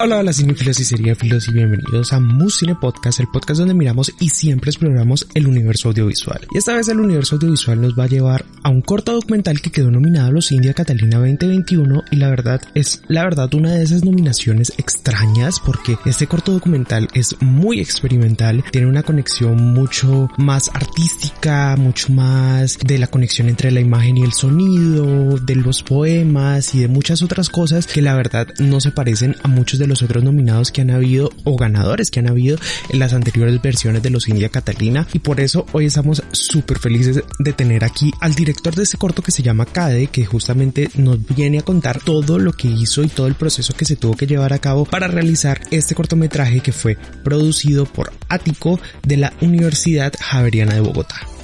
Hola, 0.00 0.18
hola 0.18 0.32
cinefilos 0.32 0.78
y 0.78 0.84
seriéfilos 0.84 1.48
y 1.48 1.52
bienvenidos 1.52 2.12
a 2.12 2.20
Musine 2.20 2.76
Podcast, 2.76 3.18
el 3.18 3.26
podcast 3.26 3.58
donde 3.58 3.74
miramos 3.74 4.12
y 4.20 4.28
siempre 4.28 4.70
exploramos 4.70 5.26
el 5.34 5.48
universo 5.48 5.88
audiovisual. 5.88 6.46
Y 6.52 6.58
esta 6.58 6.76
vez 6.76 6.86
el 6.86 7.00
universo 7.00 7.34
audiovisual 7.34 7.80
nos 7.80 7.98
va 7.98 8.04
a 8.04 8.08
llevar 8.08 8.44
a 8.62 8.68
un 8.68 8.80
corto 8.80 9.12
documental 9.12 9.60
que 9.60 9.72
quedó 9.72 9.90
nominado 9.90 10.28
a 10.28 10.30
los 10.30 10.52
India 10.52 10.72
Catalina 10.72 11.18
2021 11.18 12.04
y 12.12 12.16
la 12.16 12.30
verdad 12.30 12.62
es, 12.76 13.02
la 13.08 13.24
verdad, 13.24 13.52
una 13.54 13.74
de 13.74 13.82
esas 13.82 14.04
nominaciones 14.04 14.72
extrañas 14.78 15.58
porque 15.58 15.98
este 16.04 16.28
corto 16.28 16.52
documental 16.52 17.08
es 17.12 17.34
muy 17.40 17.80
experimental, 17.80 18.62
tiene 18.70 18.86
una 18.86 19.02
conexión 19.02 19.74
mucho 19.74 20.30
más 20.36 20.70
artística, 20.74 21.74
mucho 21.76 22.12
más 22.12 22.78
de 22.78 22.98
la 22.98 23.08
conexión 23.08 23.48
entre 23.48 23.72
la 23.72 23.80
imagen 23.80 24.16
y 24.18 24.22
el 24.22 24.32
sonido, 24.32 25.38
de 25.38 25.56
los 25.56 25.82
poemas 25.82 26.72
y 26.76 26.78
de 26.78 26.88
muchas 26.88 27.20
otras 27.22 27.48
cosas 27.48 27.88
que 27.88 28.00
la 28.00 28.14
verdad 28.14 28.46
no 28.60 28.80
se 28.80 28.92
parecen 28.92 29.34
a 29.42 29.48
muchos 29.48 29.80
de 29.80 29.87
los 29.88 30.02
otros 30.02 30.24
nominados 30.24 30.70
que 30.70 30.82
han 30.82 30.90
habido 30.90 31.30
o 31.44 31.56
ganadores 31.56 32.10
que 32.10 32.20
han 32.20 32.28
habido 32.28 32.58
en 32.88 32.98
las 32.98 33.12
anteriores 33.12 33.60
versiones 33.60 34.02
de 34.02 34.10
los 34.10 34.28
India 34.28 34.48
Catalina 34.48 35.06
y 35.12 35.18
por 35.18 35.40
eso 35.40 35.66
hoy 35.72 35.86
estamos 35.86 36.22
súper 36.32 36.78
felices 36.78 37.22
de 37.38 37.52
tener 37.52 37.84
aquí 37.84 38.12
al 38.20 38.34
director 38.34 38.74
de 38.74 38.82
este 38.82 38.98
corto 38.98 39.22
que 39.22 39.32
se 39.32 39.42
llama 39.42 39.66
Cade 39.66 40.08
que 40.08 40.24
justamente 40.24 40.90
nos 40.96 41.26
viene 41.26 41.58
a 41.58 41.62
contar 41.62 42.00
todo 42.00 42.38
lo 42.38 42.52
que 42.52 42.68
hizo 42.68 43.02
y 43.02 43.08
todo 43.08 43.26
el 43.26 43.34
proceso 43.34 43.74
que 43.74 43.84
se 43.84 43.96
tuvo 43.96 44.16
que 44.16 44.26
llevar 44.26 44.52
a 44.52 44.58
cabo 44.58 44.84
para 44.84 45.08
realizar 45.08 45.60
este 45.70 45.94
cortometraje 45.94 46.60
que 46.60 46.72
fue 46.72 46.96
producido 47.24 47.86
por 47.86 48.12
Ático 48.28 48.78
de 49.02 49.16
la 49.16 49.32
Universidad 49.40 50.12
Javeriana 50.20 50.74
de 50.74 50.80
Bogotá. 50.80 51.37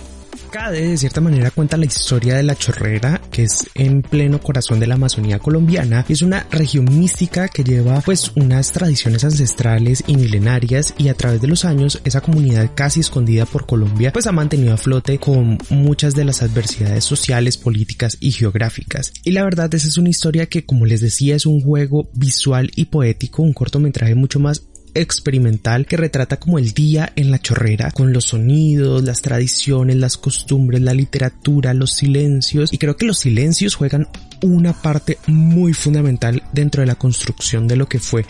Cade 0.54 0.86
de 0.86 0.96
cierta 0.96 1.20
manera 1.20 1.50
cuenta 1.50 1.76
la 1.76 1.84
historia 1.84 2.36
de 2.36 2.44
la 2.44 2.54
chorrera 2.54 3.20
que 3.32 3.42
es 3.42 3.68
en 3.74 4.02
pleno 4.02 4.40
corazón 4.40 4.78
de 4.78 4.86
la 4.86 4.94
Amazonía 4.94 5.40
colombiana. 5.40 6.06
Es 6.08 6.22
una 6.22 6.46
región 6.48 6.84
mística 6.96 7.48
que 7.48 7.64
lleva 7.64 8.00
pues 8.02 8.30
unas 8.36 8.70
tradiciones 8.70 9.24
ancestrales 9.24 10.04
y 10.06 10.16
milenarias 10.16 10.94
y 10.96 11.08
a 11.08 11.14
través 11.14 11.40
de 11.40 11.48
los 11.48 11.64
años 11.64 12.00
esa 12.04 12.20
comunidad 12.20 12.70
casi 12.76 13.00
escondida 13.00 13.46
por 13.46 13.66
Colombia 13.66 14.12
pues 14.12 14.28
ha 14.28 14.32
mantenido 14.32 14.74
a 14.74 14.76
flote 14.76 15.18
con 15.18 15.58
muchas 15.70 16.14
de 16.14 16.24
las 16.24 16.40
adversidades 16.40 17.02
sociales, 17.02 17.56
políticas 17.56 18.16
y 18.20 18.30
geográficas. 18.30 19.12
Y 19.24 19.32
la 19.32 19.42
verdad 19.42 19.74
esa 19.74 19.88
es 19.88 19.98
una 19.98 20.10
historia 20.10 20.46
que 20.46 20.64
como 20.64 20.86
les 20.86 21.00
decía 21.00 21.34
es 21.34 21.46
un 21.46 21.62
juego 21.62 22.08
visual 22.12 22.70
y 22.76 22.84
poético, 22.84 23.42
un 23.42 23.54
cortometraje 23.54 24.14
mucho 24.14 24.38
más 24.38 24.62
experimental 24.94 25.86
que 25.86 25.96
retrata 25.96 26.38
como 26.38 26.58
el 26.58 26.72
día 26.72 27.12
en 27.16 27.30
la 27.30 27.38
chorrera, 27.38 27.90
con 27.90 28.12
los 28.12 28.26
sonidos, 28.26 29.02
las 29.02 29.22
tradiciones, 29.22 29.96
las 29.96 30.16
costumbres, 30.16 30.80
la 30.80 30.94
literatura, 30.94 31.74
los 31.74 31.92
silencios. 31.92 32.72
Y 32.72 32.78
creo 32.78 32.96
que 32.96 33.06
los 33.06 33.18
silencios 33.18 33.74
juegan 33.74 34.08
una 34.42 34.72
parte 34.72 35.18
muy 35.26 35.72
fundamental 35.72 36.42
dentro 36.52 36.80
de 36.80 36.86
la 36.86 36.94
construcción 36.94 37.66
de 37.66 37.76
lo 37.76 37.88
que 37.88 37.98
fue 37.98 38.24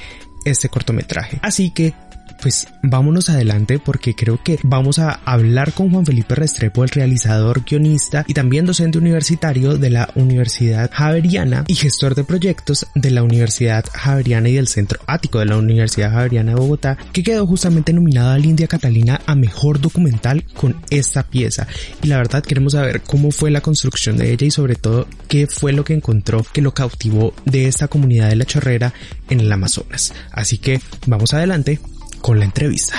este 0.44 0.68
cortometraje. 0.68 1.38
Así 1.42 1.70
que 1.70 1.94
pues 2.40 2.68
vámonos 2.82 3.30
adelante 3.30 3.78
porque 3.78 4.14
creo 4.14 4.42
que 4.42 4.58
vamos 4.62 4.98
a 4.98 5.20
hablar 5.24 5.72
con 5.72 5.90
Juan 5.90 6.06
Felipe 6.06 6.34
Restrepo, 6.34 6.84
el 6.84 6.90
realizador, 6.90 7.64
guionista 7.64 8.24
y 8.26 8.34
también 8.34 8.66
docente 8.66 8.98
universitario 8.98 9.76
de 9.76 9.90
la 9.90 10.10
Universidad 10.14 10.90
Javeriana 10.92 11.64
y 11.66 11.74
gestor 11.74 12.14
de 12.14 12.24
proyectos 12.24 12.86
de 12.94 13.10
la 13.10 13.22
Universidad 13.22 13.84
Javeriana 13.92 14.48
y 14.48 14.54
del 14.54 14.68
Centro 14.68 15.00
Ático 15.06 15.38
de 15.38 15.46
la 15.46 15.56
Universidad 15.56 16.12
Javeriana 16.12 16.52
de 16.52 16.60
Bogotá, 16.60 16.98
que 17.12 17.22
quedó 17.22 17.46
justamente 17.46 17.92
nominada 17.92 18.34
al 18.34 18.46
India 18.46 18.66
Catalina 18.66 19.20
a 19.26 19.34
Mejor 19.34 19.80
Documental 19.80 20.44
con 20.54 20.76
esta 20.90 21.22
pieza. 21.22 21.66
Y 22.02 22.08
la 22.08 22.18
verdad 22.18 22.42
queremos 22.42 22.72
saber 22.72 23.02
cómo 23.02 23.30
fue 23.30 23.50
la 23.50 23.60
construcción 23.60 24.16
de 24.16 24.32
ella 24.32 24.46
y 24.46 24.50
sobre 24.50 24.76
todo 24.76 25.06
qué 25.28 25.46
fue 25.46 25.72
lo 25.72 25.84
que 25.84 25.94
encontró 25.94 26.44
que 26.52 26.62
lo 26.62 26.74
cautivó 26.74 27.34
de 27.44 27.68
esta 27.68 27.88
comunidad 27.88 28.28
de 28.28 28.36
la 28.36 28.44
chorrera 28.44 28.92
en 29.30 29.40
el 29.40 29.52
Amazonas. 29.52 30.12
Así 30.32 30.58
que 30.58 30.80
vamos 31.06 31.34
adelante 31.34 31.80
con 32.24 32.38
la 32.38 32.46
entrevista. 32.46 32.96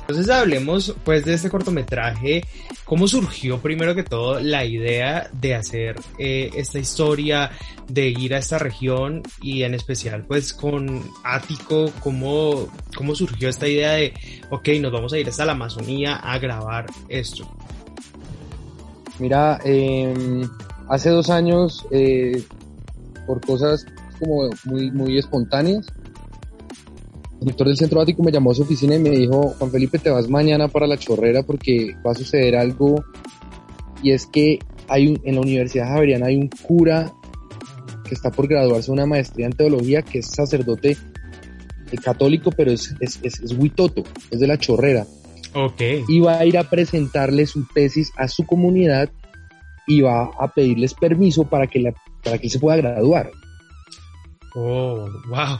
Entonces 0.00 0.28
hablemos 0.28 0.92
pues 1.04 1.24
de 1.24 1.34
este 1.34 1.48
cortometraje, 1.50 2.44
cómo 2.84 3.06
surgió 3.06 3.60
primero 3.60 3.94
que 3.94 4.02
todo 4.02 4.40
la 4.40 4.64
idea 4.64 5.30
de 5.32 5.54
hacer 5.54 6.00
eh, 6.18 6.50
esta 6.56 6.80
historia, 6.80 7.52
de 7.86 8.08
ir 8.08 8.34
a 8.34 8.38
esta 8.38 8.58
región 8.58 9.22
y 9.40 9.62
en 9.62 9.74
especial 9.74 10.24
pues 10.24 10.52
con 10.52 11.08
Ático, 11.22 11.92
cómo, 12.00 12.66
cómo 12.96 13.14
surgió 13.14 13.48
esta 13.48 13.68
idea 13.68 13.92
de, 13.92 14.14
ok, 14.50 14.68
nos 14.80 14.90
vamos 14.90 15.12
a 15.12 15.18
ir 15.18 15.28
hasta 15.28 15.44
la 15.44 15.52
Amazonía 15.52 16.16
a 16.16 16.40
grabar 16.40 16.86
esto. 17.08 17.48
Mira, 19.20 19.60
em, 19.64 20.42
hace 20.88 21.10
dos 21.10 21.30
años, 21.30 21.86
eh, 21.92 22.42
por 23.28 23.40
cosas 23.46 23.86
como 24.18 24.50
muy, 24.64 24.90
muy 24.90 25.18
espontáneas. 25.18 25.86
El 27.34 27.40
director 27.40 27.66
del 27.66 27.76
centro 27.76 28.00
ático 28.00 28.22
me 28.22 28.32
llamó 28.32 28.50
a 28.50 28.54
su 28.54 28.62
oficina 28.62 28.96
y 28.96 28.98
me 28.98 29.10
dijo, 29.10 29.54
Juan 29.58 29.70
Felipe, 29.70 29.98
te 29.98 30.10
vas 30.10 30.28
mañana 30.28 30.68
para 30.68 30.86
la 30.86 30.96
chorrera 30.96 31.42
porque 31.42 31.94
va 32.04 32.12
a 32.12 32.14
suceder 32.14 32.56
algo 32.56 33.04
y 34.02 34.12
es 34.12 34.26
que 34.26 34.58
hay 34.88 35.08
un, 35.08 35.20
en 35.24 35.34
la 35.34 35.40
Universidad 35.40 35.88
Javeriana 35.88 36.26
hay 36.26 36.36
un 36.36 36.48
cura 36.48 37.12
que 38.06 38.14
está 38.14 38.30
por 38.30 38.46
graduarse 38.46 38.90
una 38.90 39.06
maestría 39.06 39.46
en 39.46 39.52
teología 39.52 40.02
que 40.02 40.20
es 40.20 40.26
sacerdote 40.26 40.96
eh, 41.90 41.96
católico, 42.02 42.50
pero 42.52 42.70
es, 42.70 42.94
es, 43.00 43.18
es, 43.22 43.40
es 43.40 43.52
huitoto, 43.52 44.04
es 44.30 44.40
de 44.40 44.46
la 44.46 44.58
chorrera. 44.58 45.06
Ok. 45.54 45.80
Y 46.08 46.20
va 46.20 46.38
a 46.38 46.46
ir 46.46 46.58
a 46.58 46.68
presentarle 46.68 47.46
su 47.46 47.66
tesis 47.66 48.12
a 48.16 48.28
su 48.28 48.44
comunidad 48.44 49.10
y 49.86 50.00
va 50.00 50.30
a 50.38 50.52
pedirles 50.52 50.94
permiso 50.94 51.44
para 51.44 51.66
que, 51.66 51.80
la, 51.80 51.94
para 52.22 52.38
que 52.38 52.46
él 52.46 52.50
se 52.50 52.58
pueda 52.58 52.76
graduar. 52.76 53.30
Oh, 54.58 55.10
wow. 55.28 55.58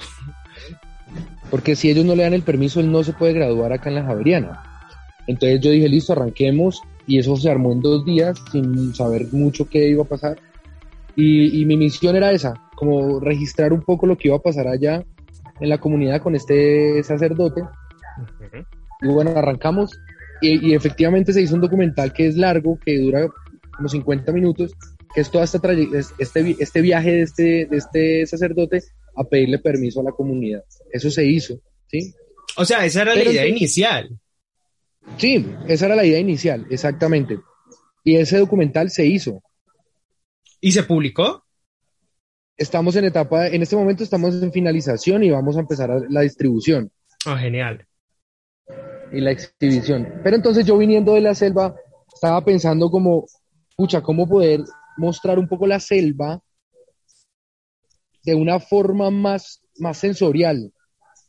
Porque 1.50 1.76
si 1.76 1.90
ellos 1.90 2.06
no 2.06 2.16
le 2.16 2.22
dan 2.22 2.32
el 2.32 2.42
permiso, 2.42 2.80
él 2.80 2.90
no 2.90 3.04
se 3.04 3.12
puede 3.12 3.34
graduar 3.34 3.72
acá 3.72 3.90
en 3.90 3.96
la 3.96 4.04
Javeriana. 4.04 4.62
Entonces 5.26 5.60
yo 5.60 5.70
dije, 5.70 5.88
listo, 5.88 6.14
arranquemos. 6.14 6.82
Y 7.06 7.18
eso 7.18 7.36
se 7.36 7.50
armó 7.50 7.72
en 7.72 7.82
dos 7.82 8.04
días 8.06 8.42
sin 8.50 8.94
saber 8.94 9.26
mucho 9.32 9.68
qué 9.68 9.88
iba 9.90 10.02
a 10.02 10.08
pasar. 10.08 10.38
Y, 11.14 11.64
mi 11.66 11.76
misión 11.76 12.16
era 12.16 12.32
esa, 12.32 12.54
como 12.74 13.20
registrar 13.20 13.72
un 13.72 13.82
poco 13.82 14.06
lo 14.06 14.16
que 14.16 14.28
iba 14.28 14.36
a 14.36 14.42
pasar 14.42 14.66
allá 14.66 15.04
en 15.60 15.68
la 15.68 15.78
comunidad 15.78 16.20
con 16.20 16.34
este 16.34 17.02
sacerdote. 17.02 17.62
Y 19.02 19.08
bueno, 19.08 19.30
arrancamos. 19.36 19.92
Y, 20.40 20.70
y, 20.70 20.74
efectivamente 20.74 21.32
se 21.32 21.42
hizo 21.42 21.54
un 21.54 21.60
documental 21.60 22.12
que 22.12 22.26
es 22.26 22.36
largo, 22.36 22.78
que 22.84 22.98
dura 22.98 23.28
como 23.76 23.88
50 23.88 24.32
minutos, 24.32 24.72
que 25.16 25.22
es 25.22 25.30
toda 25.30 25.44
esta 25.44 25.58
este, 26.18 26.56
este 26.60 26.80
viaje 26.82 27.10
de 27.10 27.22
este, 27.22 27.42
de 27.66 27.76
este 27.78 28.26
sacerdote 28.26 28.82
a 29.16 29.24
pedirle 29.24 29.58
permiso 29.58 30.00
a 30.00 30.04
la 30.04 30.12
comunidad. 30.12 30.62
Eso 30.92 31.10
se 31.10 31.24
hizo, 31.24 31.58
¿sí? 31.88 32.12
O 32.58 32.66
sea, 32.66 32.84
esa 32.84 33.00
era 33.00 33.14
Pero 33.14 33.24
la 33.24 33.30
idea 33.32 33.42
entonces- 33.44 33.62
inicial. 33.62 34.20
Sí, 35.16 35.46
esa 35.68 35.86
era 35.86 35.96
la 35.96 36.04
idea 36.04 36.18
inicial, 36.18 36.66
exactamente. 36.68 37.38
Y 38.04 38.16
ese 38.16 38.36
documental 38.38 38.90
se 38.90 39.06
hizo. 39.06 39.42
¿Y 40.60 40.72
se 40.72 40.82
publicó? 40.82 41.44
Estamos 42.58 42.94
en 42.96 43.04
etapa, 43.06 43.48
en 43.48 43.62
este 43.62 43.76
momento 43.76 44.02
estamos 44.04 44.34
en 44.42 44.52
finalización 44.52 45.22
y 45.24 45.30
vamos 45.30 45.56
a 45.56 45.60
empezar 45.60 45.90
a- 45.90 46.02
la 46.10 46.20
distribución 46.20 46.90
Oh, 47.26 47.36
genial. 47.36 47.86
y 49.12 49.20
la 49.22 49.30
exhibición. 49.30 50.20
Pero 50.22 50.36
entonces 50.36 50.66
yo 50.66 50.76
viniendo 50.76 51.14
de 51.14 51.20
la 51.22 51.34
selva, 51.34 51.74
estaba 52.12 52.44
pensando 52.44 52.90
como, 52.90 53.24
pucha, 53.76 54.02
cómo 54.02 54.28
poder 54.28 54.60
mostrar 54.96 55.38
un 55.38 55.48
poco 55.48 55.66
la 55.66 55.80
selva 55.80 56.40
de 58.24 58.34
una 58.34 58.58
forma 58.58 59.10
más, 59.10 59.62
más 59.78 59.98
sensorial, 59.98 60.72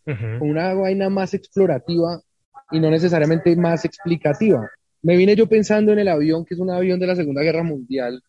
con 0.04 0.50
una 0.50 0.74
vaina 0.74 1.10
más 1.10 1.34
explorativa 1.34 2.22
y 2.72 2.80
no 2.80 2.90
necesariamente 2.90 3.56
más 3.56 3.86
explicativa. 3.86 4.68
Me 5.02 5.16
vine 5.16 5.36
yo 5.36 5.48
pensando 5.48 5.94
en 5.94 6.00
el 6.00 6.08
avión, 6.08 6.44
que 6.44 6.56
es 6.56 6.60
un 6.60 6.72
avión 6.72 7.00
de 7.00 7.08
la 7.08 7.16
Segunda 7.16 7.44
Guerra 7.44 7.64
Mundial, 7.64 8.24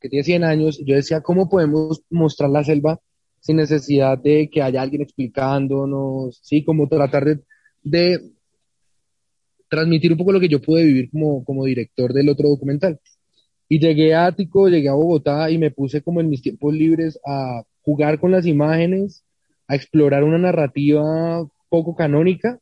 que 0.00 0.08
tiene 0.08 0.24
100 0.24 0.44
años. 0.44 0.82
Yo 0.84 0.96
decía, 0.96 1.20
¿cómo 1.20 1.48
podemos 1.48 2.02
mostrar 2.10 2.50
la 2.50 2.64
selva 2.64 3.00
sin 3.40 3.56
necesidad 3.56 4.18
de 4.18 4.50
que 4.50 4.60
haya 4.60 4.82
alguien 4.82 5.02
explicándonos? 5.02 6.40
Sí, 6.42 6.64
como 6.64 6.88
tratar 6.88 7.24
de, 7.24 7.40
de 7.82 8.32
transmitir 9.68 10.12
un 10.12 10.18
poco 10.18 10.32
lo 10.32 10.40
que 10.40 10.48
yo 10.48 10.60
pude 10.60 10.84
vivir 10.84 11.10
como, 11.10 11.44
como 11.44 11.64
director 11.64 12.12
del 12.12 12.28
otro 12.28 12.48
documental. 12.48 13.00
Y 13.68 13.78
llegué 13.78 14.14
a 14.14 14.26
Ático, 14.26 14.68
llegué 14.68 14.88
a 14.88 14.94
Bogotá 14.94 15.50
y 15.50 15.58
me 15.58 15.70
puse 15.70 16.02
como 16.02 16.20
en 16.20 16.28
mis 16.28 16.42
tiempos 16.42 16.74
libres 16.74 17.18
a 17.26 17.62
jugar 17.82 18.18
con 18.18 18.30
las 18.30 18.46
imágenes, 18.46 19.24
a 19.68 19.74
explorar 19.74 20.24
una 20.24 20.38
narrativa 20.38 21.46
poco 21.68 21.94
canónica. 21.94 22.58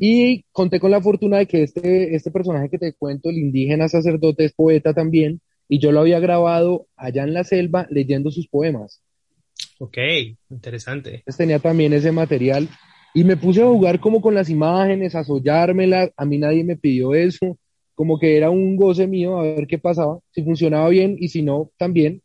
Y 0.00 0.44
conté 0.50 0.80
con 0.80 0.90
la 0.90 1.00
fortuna 1.00 1.38
de 1.38 1.46
que 1.46 1.62
este, 1.62 2.16
este 2.16 2.32
personaje 2.32 2.68
que 2.68 2.78
te 2.78 2.92
cuento, 2.92 3.30
el 3.30 3.38
indígena 3.38 3.88
sacerdote, 3.88 4.46
es 4.46 4.52
poeta 4.52 4.92
también, 4.92 5.40
y 5.68 5.78
yo 5.78 5.92
lo 5.92 6.00
había 6.00 6.18
grabado 6.18 6.88
allá 6.96 7.22
en 7.22 7.34
la 7.34 7.44
selva 7.44 7.86
leyendo 7.88 8.32
sus 8.32 8.48
poemas. 8.48 9.00
Ok, 9.78 9.98
interesante. 10.50 11.10
Entonces 11.10 11.36
tenía 11.36 11.58
también 11.60 11.92
ese 11.92 12.10
material 12.10 12.68
y 13.14 13.22
me 13.22 13.36
puse 13.36 13.62
a 13.62 13.66
jugar 13.66 14.00
como 14.00 14.20
con 14.20 14.34
las 14.34 14.50
imágenes, 14.50 15.14
a 15.14 15.22
sollármelas, 15.22 16.10
a 16.16 16.24
mí 16.24 16.38
nadie 16.38 16.64
me 16.64 16.76
pidió 16.76 17.14
eso, 17.14 17.56
como 17.94 18.18
que 18.18 18.36
era 18.36 18.50
un 18.50 18.76
goce 18.76 19.06
mío 19.06 19.38
a 19.38 19.42
ver 19.42 19.66
qué 19.66 19.78
pasaba, 19.78 20.18
si 20.32 20.42
funcionaba 20.42 20.88
bien 20.88 21.16
y 21.18 21.28
si 21.28 21.42
no, 21.42 21.70
también. 21.78 22.22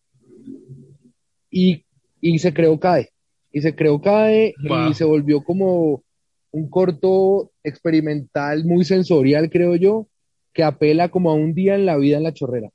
Y, 1.52 1.86
y 2.22 2.40
se 2.40 2.54
creó 2.54 2.80
CAE, 2.80 3.10
y 3.52 3.62
se 3.62 3.76
creó 3.76 4.02
CAE 4.02 4.54
y 4.90 4.94
se 4.94 5.06
volvió 5.06 5.44
como 5.44 6.04
un 6.52 6.70
corto 6.70 7.52
experimental 7.64 8.66
muy 8.66 8.84
sensorial, 8.84 9.50
creo 9.50 9.76
yo, 9.76 10.08
que 10.54 10.64
apela 10.64 11.10
como 11.10 11.30
a 11.30 11.36
un 11.36 11.54
día 11.54 11.76
en 11.76 11.86
la 11.86 11.98
vida 11.98 12.18
en 12.18 12.24
la 12.24 12.34
chorrera. 12.34 12.70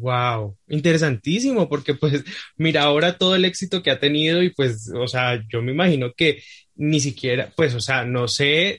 Wow, 0.00 0.56
interesantísimo, 0.68 1.68
porque 1.68 1.94
pues 1.94 2.24
mira 2.56 2.82
ahora 2.82 3.18
todo 3.18 3.34
el 3.34 3.44
éxito 3.44 3.82
que 3.82 3.90
ha 3.90 3.98
tenido 3.98 4.42
y 4.42 4.50
pues, 4.50 4.90
o 4.94 5.08
sea, 5.08 5.42
yo 5.48 5.60
me 5.62 5.72
imagino 5.72 6.12
que 6.16 6.42
ni 6.76 7.00
siquiera, 7.00 7.52
pues, 7.56 7.74
o 7.74 7.80
sea, 7.80 8.04
no 8.04 8.28
sé, 8.28 8.78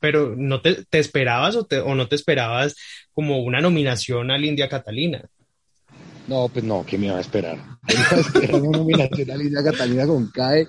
pero 0.00 0.34
no 0.36 0.60
te, 0.60 0.84
esperabas 0.90 1.54
o, 1.54 1.68
o 1.84 1.94
no 1.94 2.08
te 2.08 2.16
esperabas 2.16 2.74
como 3.12 3.38
una 3.38 3.60
nominación 3.60 4.30
al 4.32 4.44
India 4.44 4.68
Catalina. 4.68 5.28
No, 6.26 6.48
pues 6.48 6.64
no, 6.64 6.84
¿qué 6.86 6.98
me 6.98 7.06
iba 7.06 7.18
a 7.18 7.20
esperar? 7.20 7.58
Me 7.88 7.94
iba 7.94 8.10
a 8.10 8.20
esperar 8.20 8.62
una 8.62 8.78
nominación 8.78 9.30
al 9.30 9.42
India 9.42 9.62
Catalina 9.62 10.06
con 10.06 10.30
CAE. 10.30 10.66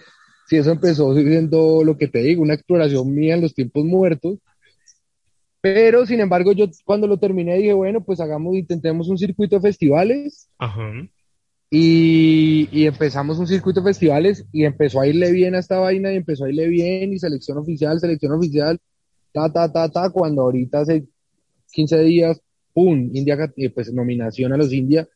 Si 0.47 0.57
eso 0.57 0.71
empezó 0.71 1.15
siendo 1.15 1.83
lo 1.83 1.97
que 1.97 2.07
te 2.07 2.19
digo, 2.19 2.41
una 2.41 2.55
exploración 2.55 3.13
mía 3.13 3.35
en 3.35 3.41
los 3.41 3.53
tiempos 3.53 3.85
muertos. 3.85 4.37
Pero, 5.61 6.05
sin 6.05 6.19
embargo, 6.19 6.51
yo 6.53 6.65
cuando 6.85 7.07
lo 7.07 7.17
terminé 7.17 7.57
dije, 7.57 7.73
bueno, 7.73 8.03
pues 8.03 8.19
hagamos, 8.19 8.55
intentemos 8.55 9.07
un 9.09 9.17
circuito 9.17 9.55
de 9.55 9.61
festivales. 9.61 10.49
Ajá. 10.57 10.91
Y, 11.69 12.85
empezamos 12.85 13.39
un 13.39 13.47
circuito 13.47 13.79
de 13.79 13.89
festivales 13.91 14.45
y 14.51 14.65
empezó 14.65 14.99
a 14.99 15.07
irle 15.07 15.31
bien 15.31 15.55
a 15.55 15.59
esta 15.59 15.77
vaina 15.77 16.11
y 16.11 16.17
empezó 16.17 16.43
a 16.43 16.49
irle 16.49 16.67
bien 16.67 17.13
y 17.13 17.19
selección 17.19 17.59
oficial, 17.59 17.99
selección 17.99 18.33
oficial, 18.33 18.77
ta, 19.31 19.51
ta, 19.53 19.71
ta, 19.71 19.89
ta, 19.89 20.09
cuando 20.09 20.41
ahorita 20.41 20.81
hace 20.81 21.05
15 21.71 21.99
días, 22.03 22.41
¡pum! 22.73 23.09
India, 23.13 23.37
eh, 23.55 23.69
pues 23.69 23.93
nominación 23.93 24.51
a 24.51 24.57
los 24.57 24.73
India 24.73 25.07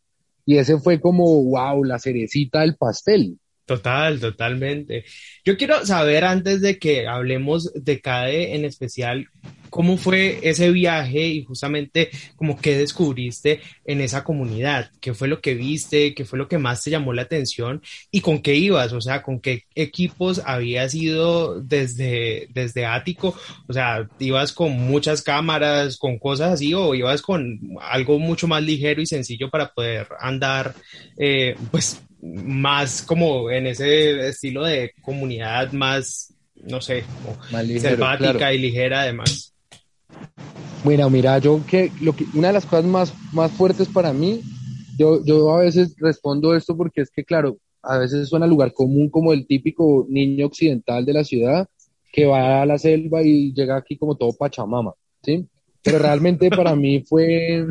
y 0.46 0.58
ese 0.58 0.80
fue 0.80 1.02
como, 1.02 1.44
wow, 1.44 1.84
la 1.84 2.00
cerecita 2.00 2.62
del 2.62 2.78
pastel. 2.78 3.38
Total, 3.66 4.20
totalmente. 4.20 5.06
Yo 5.44 5.58
quiero 5.58 5.86
saber 5.86 6.24
antes 6.24 6.62
de 6.62 6.78
que 6.78 7.08
hablemos 7.08 7.74
de 7.74 8.00
CADE 8.00 8.56
en 8.56 8.64
especial, 8.64 9.28
¿cómo 9.76 9.98
fue 9.98 10.40
ese 10.42 10.72
viaje 10.72 11.28
y 11.28 11.44
justamente 11.44 12.10
como 12.38 12.58
qué 12.58 12.78
descubriste 12.78 13.60
en 13.84 14.00
esa 14.00 14.24
comunidad? 14.24 14.90
¿Qué 15.02 15.14
fue 15.14 15.28
lo 15.28 15.42
que 15.42 15.54
viste? 15.54 16.14
¿Qué 16.14 16.24
fue 16.24 16.40
lo 16.40 16.48
que 16.48 16.58
más 16.58 16.82
te 16.82 16.92
llamó 16.92 17.12
la 17.12 17.24
atención? 17.24 17.82
¿Y 18.10 18.22
con 18.22 18.42
qué 18.42 18.56
ibas? 18.56 18.94
O 18.94 19.02
sea, 19.02 19.22
¿con 19.22 19.42
qué 19.42 19.64
equipos 19.76 20.42
habías 20.46 20.96
ido 20.96 21.60
desde, 21.60 22.48
desde 22.54 22.86
Ático? 22.86 23.36
O 23.68 23.74
sea, 23.74 24.08
¿ibas 24.18 24.54
con 24.54 24.72
muchas 24.72 25.22
cámaras, 25.22 25.98
con 25.98 26.20
cosas 26.20 26.54
así 26.54 26.74
o 26.74 26.96
ibas 26.96 27.22
con 27.22 27.60
algo 27.82 28.18
mucho 28.18 28.48
más 28.48 28.64
ligero 28.64 29.02
y 29.02 29.06
sencillo 29.06 29.50
para 29.50 29.74
poder 29.74 30.08
andar, 30.22 30.74
eh, 31.18 31.58
pues 31.70 32.02
más 32.22 33.02
como 33.02 33.52
en 33.52 33.68
ese 33.68 34.30
estilo 34.30 34.64
de 34.64 34.94
comunidad 35.02 35.74
más, 35.74 36.34
no 36.64 36.80
sé, 36.80 37.04
más 37.52 37.68
selvática 37.68 38.54
y 38.54 38.60
ligera 38.60 39.02
además. 39.02 39.52
Bueno, 40.86 41.10
mira, 41.10 41.40
yo 41.40 41.66
que, 41.66 41.92
lo 42.00 42.16
que 42.16 42.26
una 42.36 42.50
de 42.50 42.54
las 42.54 42.66
cosas 42.68 42.86
más, 42.86 43.12
más 43.34 43.52
fuertes 43.52 43.88
para 43.88 44.14
mí, 44.14 44.42
yo, 45.00 45.26
yo 45.26 45.50
a 45.56 45.62
veces 45.62 45.96
respondo 45.98 46.54
esto 46.56 46.78
porque 46.78 47.02
es 47.02 47.10
que, 47.10 47.26
claro, 47.26 47.58
a 47.82 47.98
veces 47.98 48.30
suena 48.30 48.46
lugar 48.46 48.72
común 48.72 49.10
como 49.10 49.34
el 49.34 49.48
típico 49.48 50.06
niño 50.08 50.46
occidental 50.46 51.04
de 51.04 51.14
la 51.14 51.24
ciudad 51.24 51.68
que 52.14 52.28
va 52.28 52.62
a 52.62 52.68
la 52.68 52.78
selva 52.78 53.24
y 53.24 53.52
llega 53.52 53.78
aquí 53.78 53.98
como 53.98 54.16
todo 54.16 54.34
pachamama, 54.38 54.94
¿sí? 55.24 55.48
Pero 55.82 55.98
realmente 55.98 56.52
para 56.52 56.76
mí 56.76 57.04
fue, 57.04 57.66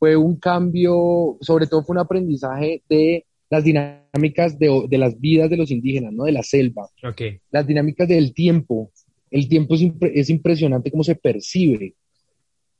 fue 0.00 0.16
un 0.16 0.34
cambio, 0.34 1.38
sobre 1.40 1.68
todo 1.68 1.84
fue 1.84 1.94
un 1.94 2.00
aprendizaje 2.00 2.82
de 2.88 3.26
las 3.48 3.62
dinámicas 3.62 4.58
de, 4.58 4.86
de, 4.88 4.98
las 4.98 5.20
vidas 5.20 5.48
de 5.50 5.56
los 5.56 5.70
indígenas, 5.70 6.12
¿no? 6.12 6.24
De 6.24 6.32
la 6.32 6.42
selva. 6.42 6.88
Okay. 7.00 7.38
Las 7.52 7.64
dinámicas 7.64 8.08
del 8.08 8.34
tiempo. 8.34 8.90
El 9.30 9.48
tiempo 9.48 9.76
es, 9.76 9.82
es 10.00 10.30
impresionante 10.30 10.90
cómo 10.90 11.04
se 11.04 11.14
percibe. 11.14 11.94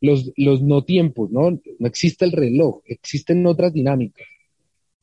Los, 0.04 0.32
los, 0.36 0.62
no 0.62 0.84
tiempos, 0.84 1.30
¿no? 1.30 1.50
No 1.50 1.86
existe 1.86 2.24
el 2.24 2.32
reloj, 2.32 2.82
existen 2.86 3.46
otras 3.46 3.72
dinámicas. 3.72 4.26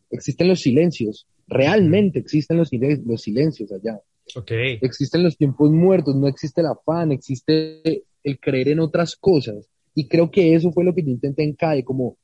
Existen 0.09 0.47
los 0.47 0.61
silencios. 0.61 1.27
Realmente 1.47 2.19
existen 2.19 2.57
los, 2.57 2.69
los 3.05 3.21
silencios 3.21 3.71
allá. 3.71 3.99
Okay. 4.35 4.77
Existen 4.81 5.23
los 5.23 5.37
tiempos 5.37 5.71
muertos, 5.71 6.15
no 6.15 6.27
existe 6.27 6.61
el 6.61 6.67
afán, 6.67 7.11
existe 7.11 8.03
el 8.23 8.39
creer 8.39 8.69
en 8.69 8.79
otras 8.79 9.15
cosas. 9.15 9.67
Y 9.95 10.07
creo 10.07 10.29
que 10.29 10.53
eso 10.55 10.71
fue 10.71 10.83
lo 10.83 10.93
que 10.93 11.03
yo 11.03 11.09
intenté 11.09 11.43
en 11.43 11.53
CAE, 11.53 11.83
como 11.83 12.17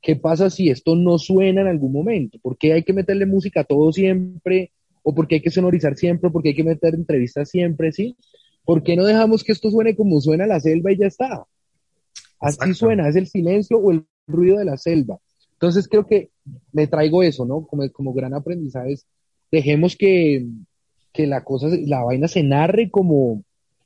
¿Qué 0.00 0.16
pasa 0.16 0.48
si 0.48 0.70
esto 0.70 0.94
no 0.94 1.18
suena 1.18 1.62
en 1.62 1.66
algún 1.66 1.92
momento? 1.92 2.38
¿Por 2.40 2.56
qué 2.56 2.72
hay 2.72 2.84
que 2.84 2.92
meterle 2.92 3.26
música 3.26 3.60
a 3.60 3.64
todo 3.64 3.92
siempre? 3.92 4.72
¿O 5.02 5.14
por 5.14 5.26
qué 5.26 5.36
hay 5.36 5.40
que 5.40 5.50
sonorizar 5.50 5.96
siempre? 5.96 6.30
¿Por 6.30 6.42
qué 6.42 6.50
hay 6.50 6.54
que 6.54 6.64
meter 6.64 6.94
entrevistas 6.94 7.50
siempre? 7.50 7.92
¿Sí? 7.92 8.16
¿Por 8.64 8.82
qué 8.82 8.96
no 8.96 9.04
dejamos 9.04 9.42
que 9.42 9.52
esto 9.52 9.70
suene 9.70 9.96
como 9.96 10.20
suena 10.20 10.46
la 10.46 10.60
selva 10.60 10.92
y 10.92 10.98
ya 10.98 11.06
está? 11.06 11.44
Así 12.40 12.74
suena, 12.74 13.08
es 13.08 13.16
el 13.16 13.26
silencio 13.26 13.78
o 13.78 13.90
el 13.90 14.04
ruido 14.26 14.58
de 14.58 14.64
la 14.64 14.76
selva. 14.76 15.18
Entonces 15.52 15.88
creo 15.88 16.06
que 16.06 16.30
me 16.72 16.86
traigo 16.86 17.22
eso, 17.22 17.44
¿no? 17.44 17.66
Como, 17.66 17.90
como 17.90 18.14
gran 18.14 18.34
aprendizaje 18.34 18.92
es, 18.92 19.06
dejemos 19.50 19.96
que, 19.96 20.46
que 21.12 21.26
la 21.26 21.42
cosa, 21.42 21.68
la 21.86 22.04
vaina 22.04 22.28
se 22.28 22.42
narre 22.42 22.90
como, 22.90 23.42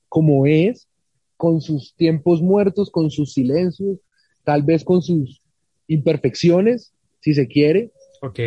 como 0.08 0.46
es, 0.46 0.88
con 1.36 1.60
sus 1.60 1.94
tiempos 1.96 2.42
muertos, 2.42 2.90
con 2.90 3.10
sus 3.10 3.32
silencios, 3.32 3.98
tal 4.44 4.62
vez 4.62 4.84
con 4.84 5.00
sus 5.00 5.40
imperfecciones, 5.86 6.92
si 7.20 7.34
se 7.34 7.46
quiere. 7.48 7.90
Ok. 8.20 8.38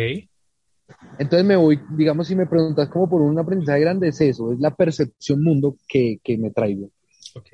Entonces 1.18 1.44
me 1.44 1.56
voy, 1.56 1.80
digamos, 1.96 2.28
si 2.28 2.36
me 2.36 2.46
preguntas 2.46 2.88
como 2.88 3.08
por 3.08 3.22
un 3.22 3.38
aprendizaje 3.38 3.80
grande, 3.80 4.08
es 4.08 4.20
eso, 4.20 4.52
es 4.52 4.60
la 4.60 4.74
percepción 4.74 5.42
mundo 5.42 5.76
que, 5.88 6.20
que 6.22 6.38
me 6.38 6.50
traigo. 6.50 6.90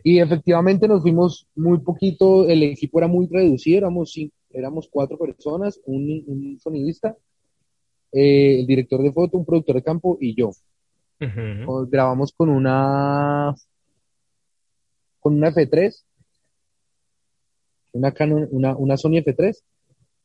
Y 0.02 0.18
efectivamente 0.18 0.88
nos 0.88 1.02
fuimos 1.02 1.46
muy 1.54 1.78
poquito, 1.78 2.48
el 2.48 2.62
equipo 2.62 2.98
era 2.98 3.08
muy 3.08 3.26
reducido, 3.26 3.78
éramos, 3.78 4.14
éramos 4.50 4.88
cuatro 4.90 5.18
personas, 5.18 5.80
un, 5.84 6.22
un 6.26 6.58
sonidista, 6.60 7.16
eh, 8.12 8.60
el 8.60 8.66
director 8.66 9.02
de 9.02 9.12
foto, 9.12 9.38
un 9.38 9.44
productor 9.44 9.76
de 9.76 9.82
campo 9.82 10.18
y 10.20 10.34
yo. 10.34 10.50
Grabamos 11.88 12.32
con 12.32 12.48
una 12.48 13.54
con 15.20 15.34
una 15.34 15.52
F3, 15.52 16.04
una, 17.92 18.12
Canon, 18.12 18.48
una, 18.50 18.76
una 18.76 18.96
Sony 18.96 19.22
F3 19.24 19.56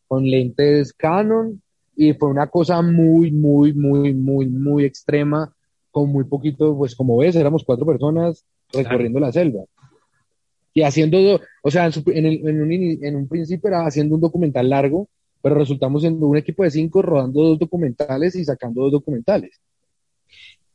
con 0.07 0.25
lentes 0.25 0.91
Canon 0.93 1.61
y 1.95 2.13
fue 2.13 2.29
una 2.29 2.47
cosa 2.47 2.81
muy, 2.81 3.31
muy, 3.31 3.73
muy, 3.73 4.13
muy, 4.15 4.47
muy 4.47 4.85
extrema, 4.85 5.53
con 5.91 6.09
muy 6.09 6.23
poquito, 6.23 6.75
pues 6.75 6.95
como 6.95 7.17
ves, 7.17 7.35
éramos 7.35 7.63
cuatro 7.63 7.85
personas 7.85 8.43
recorriendo 8.71 9.19
la 9.19 9.31
selva. 9.31 9.63
Y 10.73 10.83
haciendo, 10.83 11.41
o 11.63 11.71
sea, 11.71 11.87
en, 11.87 12.25
en, 12.25 12.61
un, 12.61 12.71
en 12.71 13.15
un 13.15 13.27
principio 13.27 13.69
era 13.69 13.85
haciendo 13.85 14.15
un 14.15 14.21
documental 14.21 14.69
largo, 14.69 15.09
pero 15.41 15.55
resultamos 15.55 16.01
siendo 16.01 16.27
un 16.27 16.37
equipo 16.37 16.63
de 16.63 16.71
cinco 16.71 17.01
rodando 17.01 17.41
dos 17.41 17.59
documentales 17.59 18.35
y 18.35 18.45
sacando 18.45 18.83
dos 18.83 18.91
documentales. 18.91 19.59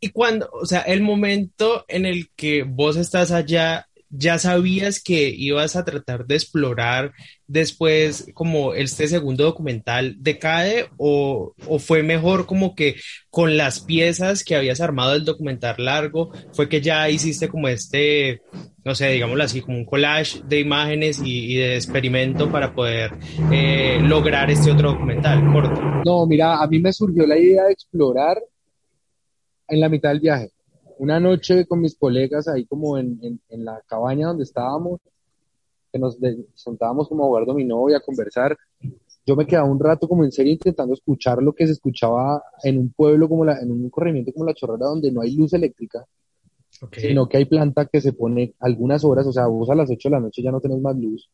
Y 0.01 0.09
cuando, 0.09 0.49
o 0.53 0.67
sea, 0.67 0.81
el 0.81 1.03
momento 1.03 1.85
en 1.87 2.07
el 2.07 2.31
que 2.35 2.65
vos 2.65 2.97
estás 2.97 3.31
allá 3.31 3.87
ya 4.13 4.39
sabías 4.39 5.03
que 5.03 5.31
ibas 5.31 5.75
a 5.75 5.85
tratar 5.85 6.27
de 6.27 6.35
explorar 6.35 7.13
después 7.47 8.31
como 8.35 8.75
este 8.75 9.09
segundo 9.09 9.45
documental 9.45 10.17
de 10.19 10.39
CADE 10.39 10.89
o, 10.99 11.55
fue 11.79 12.03
mejor 12.03 12.45
como 12.47 12.75
que 12.75 12.97
con 13.31 13.57
las 13.57 13.81
piezas 13.81 14.45
que 14.45 14.55
habías 14.55 14.81
armado 14.83 15.13
del 15.13 15.25
documental 15.25 15.77
largo 15.79 16.31
fue 16.53 16.69
que 16.69 16.83
ya 16.83 17.09
hiciste 17.09 17.49
como 17.49 17.69
este, 17.69 18.43
no 18.85 18.95
sé, 18.95 19.09
digámoslo 19.09 19.45
así, 19.45 19.63
como 19.63 19.79
un 19.79 19.87
collage 19.87 20.43
de 20.45 20.61
imágenes 20.61 21.21
y, 21.25 21.57
de 21.57 21.77
experimento 21.77 22.51
para 22.53 22.75
poder 22.75 23.13
eh, 23.51 23.99
lograr 24.03 24.51
este 24.51 24.71
otro 24.71 24.93
documental 24.93 25.43
corto? 25.53 25.81
No, 26.05 26.27
mira, 26.27 26.63
a 26.63 26.67
mí 26.67 26.79
me 26.79 26.93
surgió 26.93 27.27
la 27.27 27.39
idea 27.39 27.65
de 27.65 27.73
explorar 27.73 28.43
en 29.69 29.81
la 29.81 29.89
mitad 29.89 30.11
del 30.11 30.21
viaje 30.21 30.51
una 31.03 31.19
noche 31.19 31.67
con 31.67 31.81
mis 31.81 31.97
colegas 31.97 32.47
ahí 32.47 32.65
como 32.65 32.97
en, 32.97 33.19
en, 33.49 33.65
la 33.65 33.83
cabaña 33.89 34.29
donde 34.29 34.45
estábamos, 34.45 35.01
que 35.93 35.99
nos 35.99 36.17
sentábamos 36.55 37.09
como 37.09 37.25
a 37.25 37.27
jugar 37.27 37.45
dominó 37.45 37.91
y 37.91 37.95
a 37.95 38.01
conversar, 38.01 38.57
yo 39.27 39.35
me 39.35 39.45
quedaba 39.45 39.69
un 39.69 39.81
rato 39.81 40.07
como 40.07 40.23
en 40.23 40.31
serio 40.31 40.53
intentando 40.53 40.95
escuchar 40.95 41.43
lo 41.43 41.55
que 41.55 41.67
se 41.67 41.73
escuchaba 41.73 42.45
en 42.63 42.79
un 42.79 42.93
pueblo 42.93 43.29
como 43.29 43.45
la, 43.45 43.59
en 43.59 43.73
un 43.73 43.91
corrimiento 43.91 44.33
como 44.33 44.47
la 44.47 44.55
Chorrera 44.55 44.87
donde 44.87 45.11
no 45.11 45.23
hay 45.23 45.35
luz 45.35 45.53
eléctrica, 45.55 46.07
sino 46.93 47.29
que 47.29 47.39
hay 47.39 47.47
planta 47.47 47.87
que 47.87 48.01
se 48.01 48.13
pone 48.13 48.55
algunas 48.61 49.03
horas, 49.03 49.27
o 49.27 49.33
sea, 49.33 49.49
vos 49.49 49.69
a 49.71 49.75
las 49.75 49.91
8 49.91 50.09
de 50.09 50.13
la 50.15 50.21
noche 50.21 50.41
ya 50.41 50.53
no 50.53 50.61
tenés 50.61 50.81
más 50.81 50.97
luz. 50.97 51.29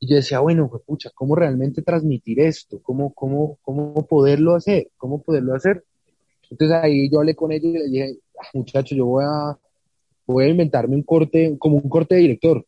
Y 0.00 0.06
yo 0.06 0.16
decía, 0.16 0.40
bueno, 0.40 0.68
pues, 0.68 0.82
pucha, 0.82 1.10
¿cómo 1.14 1.34
realmente 1.34 1.80
transmitir 1.80 2.40
esto? 2.40 2.78
¿Cómo, 2.82 3.14
cómo, 3.14 3.56
cómo 3.62 4.06
poderlo 4.06 4.54
hacer? 4.54 4.90
¿Cómo 4.98 5.22
poderlo 5.22 5.54
hacer? 5.54 5.82
Entonces 6.50 6.76
ahí 6.76 7.10
yo 7.10 7.18
hablé 7.18 7.34
con 7.34 7.52
ellos 7.52 7.74
y 7.74 7.78
le 7.78 7.84
dije, 7.88 8.18
ah, 8.40 8.48
muchacho, 8.54 8.94
yo 8.94 9.06
voy 9.06 9.24
a, 9.26 9.58
voy 10.26 10.44
a 10.44 10.48
inventarme 10.48 10.96
un 10.96 11.02
corte, 11.02 11.56
como 11.58 11.76
un 11.76 11.88
corte 11.88 12.14
de 12.14 12.20
director. 12.22 12.64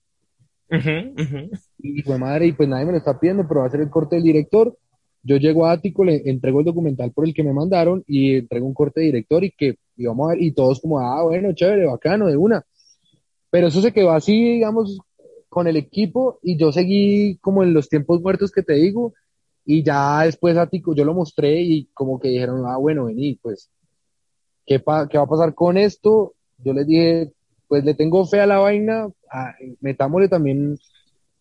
Y 1.78 2.02
fue 2.02 2.18
madre, 2.18 2.46
y 2.46 2.52
pues 2.52 2.68
nadie 2.68 2.86
me 2.86 2.92
lo 2.92 2.98
está 2.98 3.18
pidiendo, 3.18 3.46
pero 3.48 3.60
va 3.60 3.66
a 3.66 3.70
ser 3.70 3.80
el 3.80 3.90
corte 3.90 4.16
del 4.16 4.24
director. 4.24 4.76
Yo 5.22 5.36
llego 5.36 5.66
a 5.66 5.72
Ático, 5.72 6.04
le 6.04 6.22
entrego 6.30 6.60
el 6.60 6.66
documental 6.66 7.12
por 7.12 7.26
el 7.26 7.34
que 7.34 7.42
me 7.42 7.52
mandaron 7.52 8.02
y 8.06 8.36
entrego 8.36 8.66
un 8.66 8.74
corte 8.74 9.00
de 9.00 9.06
director 9.06 9.44
y 9.44 9.50
que 9.50 9.76
íbamos 9.96 10.26
a 10.26 10.34
ver, 10.34 10.42
y 10.42 10.52
todos 10.52 10.80
como, 10.80 10.98
ah, 10.98 11.22
bueno, 11.22 11.52
chévere, 11.52 11.86
bacano, 11.86 12.26
de 12.26 12.36
una. 12.36 12.64
Pero 13.50 13.66
eso 13.66 13.82
se 13.82 13.92
quedó 13.92 14.12
así, 14.12 14.32
digamos, 14.32 14.98
con 15.48 15.66
el 15.66 15.76
equipo 15.76 16.38
y 16.42 16.56
yo 16.56 16.72
seguí 16.72 17.36
como 17.38 17.62
en 17.62 17.74
los 17.74 17.88
tiempos 17.88 18.22
muertos 18.22 18.52
que 18.52 18.62
te 18.62 18.74
digo 18.74 19.12
y 19.70 19.84
ya 19.84 20.24
después 20.24 20.56
Ático 20.56 20.96
yo 20.96 21.04
lo 21.04 21.14
mostré 21.14 21.60
y 21.60 21.84
como 21.94 22.18
que 22.18 22.26
dijeron, 22.26 22.64
ah, 22.66 22.76
bueno, 22.76 23.04
vení, 23.04 23.38
pues, 23.40 23.70
¿qué, 24.66 24.82
¿qué 25.08 25.18
va 25.18 25.24
a 25.24 25.28
pasar 25.28 25.54
con 25.54 25.78
esto? 25.78 26.34
Yo 26.58 26.72
les 26.72 26.88
dije, 26.88 27.32
pues 27.68 27.84
le 27.84 27.94
tengo 27.94 28.26
fe 28.26 28.40
a 28.40 28.48
la 28.48 28.58
vaina, 28.58 29.08
metámosle 29.80 30.28
también 30.28 30.76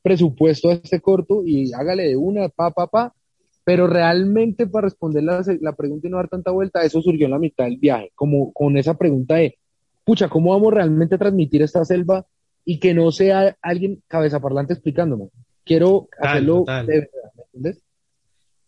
presupuesto 0.04 0.70
a 0.70 0.74
este 0.74 1.02
corto 1.02 1.42
y 1.44 1.74
hágale 1.74 2.08
de 2.08 2.18
una, 2.18 2.50
pa, 2.50 2.70
pa, 2.70 2.86
pa. 2.86 3.16
Pero 3.64 3.88
realmente 3.88 4.68
para 4.68 4.86
responder 4.86 5.24
la, 5.24 5.44
la, 5.60 5.74
pregunta 5.74 6.08
y 6.08 6.12
no 6.12 6.18
dar 6.18 6.30
tanta 6.30 6.52
vuelta, 6.52 6.84
eso 6.84 7.02
surgió 7.02 7.26
en 7.26 7.32
la 7.32 7.40
mitad 7.40 7.64
del 7.66 7.78
viaje, 7.78 8.12
como 8.14 8.54
con 8.54 8.78
esa 8.78 8.94
pregunta 8.94 9.36
de, 9.38 9.58
pucha, 10.04 10.30
¿cómo 10.30 10.52
vamos 10.52 10.72
realmente 10.72 11.16
a 11.16 11.18
transmitir 11.20 11.64
esta 11.64 11.84
selva 11.84 12.28
y 12.64 12.80
que 12.80 12.94
no 12.94 13.12
sea 13.12 13.58
alguien 13.64 14.04
cabeza 14.08 14.40
parlante 14.40 14.74
explicándome? 14.74 15.30
Quiero 15.66 16.10
hacerlo 16.20 16.64
de 16.68 17.00
verdad, 17.00 17.32
¿me 17.36 17.44
entiendes? 17.44 17.89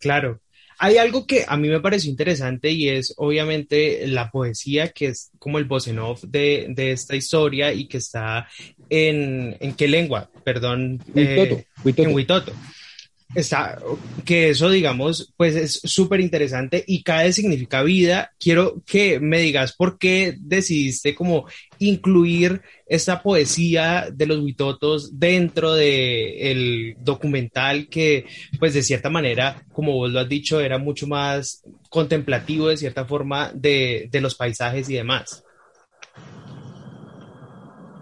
Claro, 0.02 0.42
hay 0.80 0.98
algo 0.98 1.28
que 1.28 1.46
a 1.48 1.58
mí 1.58 1.70
me 1.70 1.80
pareció 1.80 2.10
interesante 2.10 2.72
y 2.72 2.90
es 2.90 3.14
obviamente 3.18 4.08
la 4.08 4.32
poesía, 4.32 4.90
que 4.90 5.08
es 5.08 5.30
como 5.38 5.60
el 5.60 5.66
voz 5.66 5.88
en 5.88 6.00
off 6.00 6.24
de, 6.24 6.74
esta 6.76 7.16
historia 7.16 7.72
y 7.72 7.88
que 7.88 7.98
está 7.98 8.48
en, 8.90 9.56
¿en 9.60 9.74
qué 9.76 9.88
lengua? 9.88 10.30
Perdón. 10.44 11.00
Eh, 11.16 11.66
en 11.86 12.14
Huitoto 12.14 12.52
está, 13.36 13.80
que 14.26 14.50
eso, 14.50 14.70
digamos, 14.70 15.34
pues 15.38 15.56
es 15.56 15.82
súper 15.84 16.20
interesante 16.20 16.84
y 16.86 17.04
cada 17.04 17.32
significa 17.32 17.84
vida. 17.84 18.32
Quiero 18.40 18.82
que 18.86 19.20
me 19.20 19.40
digas 19.40 19.74
por 19.74 19.98
qué 19.98 20.36
decidiste 20.40 21.16
como 21.16 21.46
incluir 21.80 22.62
esta 22.88 23.22
poesía 23.24 24.08
de 24.12 24.26
los 24.26 24.40
huitotos 24.40 25.18
dentro 25.18 25.74
de 25.74 26.96
documental 27.00 27.88
que, 27.88 28.26
pues 28.60 28.74
de 28.74 28.84
cierta 28.84 29.10
manera, 29.10 29.64
como 29.72 29.94
vos 29.94 30.12
lo 30.12 30.20
has 30.20 30.30
dicho, 30.30 30.60
era 30.60 30.78
mucho 30.78 31.08
más 31.08 31.64
contemplativo 31.90 32.68
de 32.68 32.78
cierta 32.78 33.06
forma 33.06 33.52
de, 33.54 34.10
de 34.12 34.22
los 34.22 34.36
paisajes 34.36 34.90
y 34.90 34.96
demás. 34.96 35.44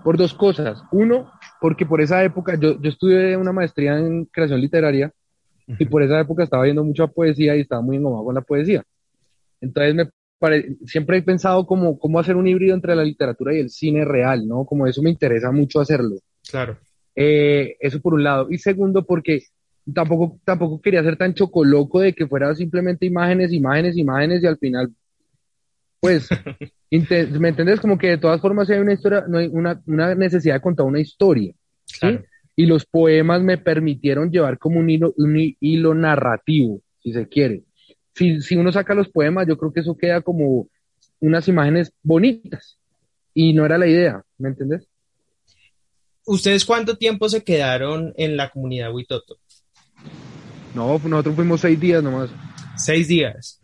Por 0.04 0.18
dos 0.18 0.34
cosas. 0.34 0.82
Uno, 0.92 1.32
porque 1.62 1.86
por 1.86 2.02
esa 2.02 2.24
época 2.24 2.58
yo, 2.60 2.82
yo 2.82 2.90
estudié 2.90 3.38
una 3.38 3.52
maestría 3.52 3.98
en 3.98 4.26
creación 4.26 4.62
literaria 4.62 5.14
y 5.78 5.86
por 5.86 6.02
esa 6.02 6.20
época 6.20 6.44
estaba 6.44 6.64
viendo 6.64 6.84
mucha 6.84 7.08
poesía 7.08 7.56
y 7.56 7.62
estaba 7.62 7.82
muy 7.82 7.98
engomado 7.98 8.26
con 8.26 8.36
la 8.36 8.42
poesía. 8.42 8.84
Entonces 9.62 9.94
me 9.96 10.10
siempre 10.86 11.18
he 11.18 11.22
pensado 11.22 11.66
como 11.66 12.00
cómo 12.00 12.20
hacer 12.20 12.36
un 12.36 12.48
híbrido 12.48 12.74
entre 12.74 12.96
la 12.96 13.04
literatura 13.04 13.54
y 13.54 13.60
el 13.60 13.70
cine 13.70 14.06
real, 14.06 14.48
¿no? 14.48 14.66
Como 14.66 14.88
eso 14.88 15.02
me 15.02 15.10
interesa 15.10 15.52
mucho 15.52 15.82
hacerlo. 15.82 16.16
Claro. 16.50 16.78
Eh, 17.16 17.76
eso 17.80 18.00
por 18.00 18.14
un 18.14 18.24
lado. 18.24 18.48
Y 18.50 18.58
segundo, 18.58 19.06
porque 19.06 19.44
tampoco, 19.94 20.40
tampoco 20.46 20.80
quería 20.80 21.04
ser 21.04 21.18
tan 21.18 21.34
chocoloco 21.34 22.00
de 22.00 22.14
que 22.14 22.28
fuera 22.28 22.56
simplemente 22.56 23.06
imágenes, 23.06 23.52
imágenes, 23.52 23.98
imágenes 23.98 24.42
y 24.42 24.48
al 24.48 24.58
final, 24.58 24.94
pues, 26.00 26.30
¿me 26.92 27.50
entiendes? 27.50 27.82
Como 27.82 27.98
que 27.98 28.12
de 28.12 28.18
todas 28.18 28.40
formas 28.40 28.70
hay 28.70 28.80
una 28.80 28.94
historia, 28.94 29.26
no 29.28 29.40
hay 29.40 29.48
una, 29.48 29.82
una 29.86 30.16
necesidad 30.16 30.56
de 30.56 30.62
contar 30.62 30.86
una 30.86 31.02
historia. 31.02 31.54
Claro 32.00 32.24
y 32.60 32.66
los 32.66 32.86
poemas 32.86 33.42
me 33.42 33.58
permitieron 33.58 34.32
llevar 34.32 34.58
como 34.58 34.82
un 34.82 34.90
hilo, 34.90 35.14
un 35.16 35.56
hilo 35.62 35.94
narrativo, 35.94 36.82
si 37.02 37.14
se 37.14 37.26
quiere. 37.30 37.64
Si, 38.14 38.42
si 38.42 38.58
uno 38.58 38.70
saca 38.74 38.94
los 38.94 39.08
poemas, 39.08 39.48
yo 39.48 39.58
creo 39.58 39.72
que 39.72 39.80
eso 39.80 39.96
queda 39.96 40.20
como 40.20 40.68
unas 41.22 41.48
imágenes 41.48 41.94
bonitas 42.04 42.78
y 43.34 43.54
no 43.54 43.66
era 43.66 43.78
la 43.78 43.88
idea, 43.88 44.22
¿me 44.38 44.50
entendés? 44.50 44.90
¿Ustedes 46.26 46.66
cuánto 46.66 46.98
tiempo 46.98 47.30
se 47.30 47.46
quedaron 47.46 48.14
en 48.18 48.36
la 48.36 48.50
comunidad 48.50 48.94
Huitoto? 48.94 49.38
No, 50.76 51.00
nosotros 51.02 51.36
fuimos 51.36 51.62
seis 51.62 51.80
días 51.80 52.04
nomás. 52.04 52.30
Seis 52.76 53.08
días. 53.08 53.62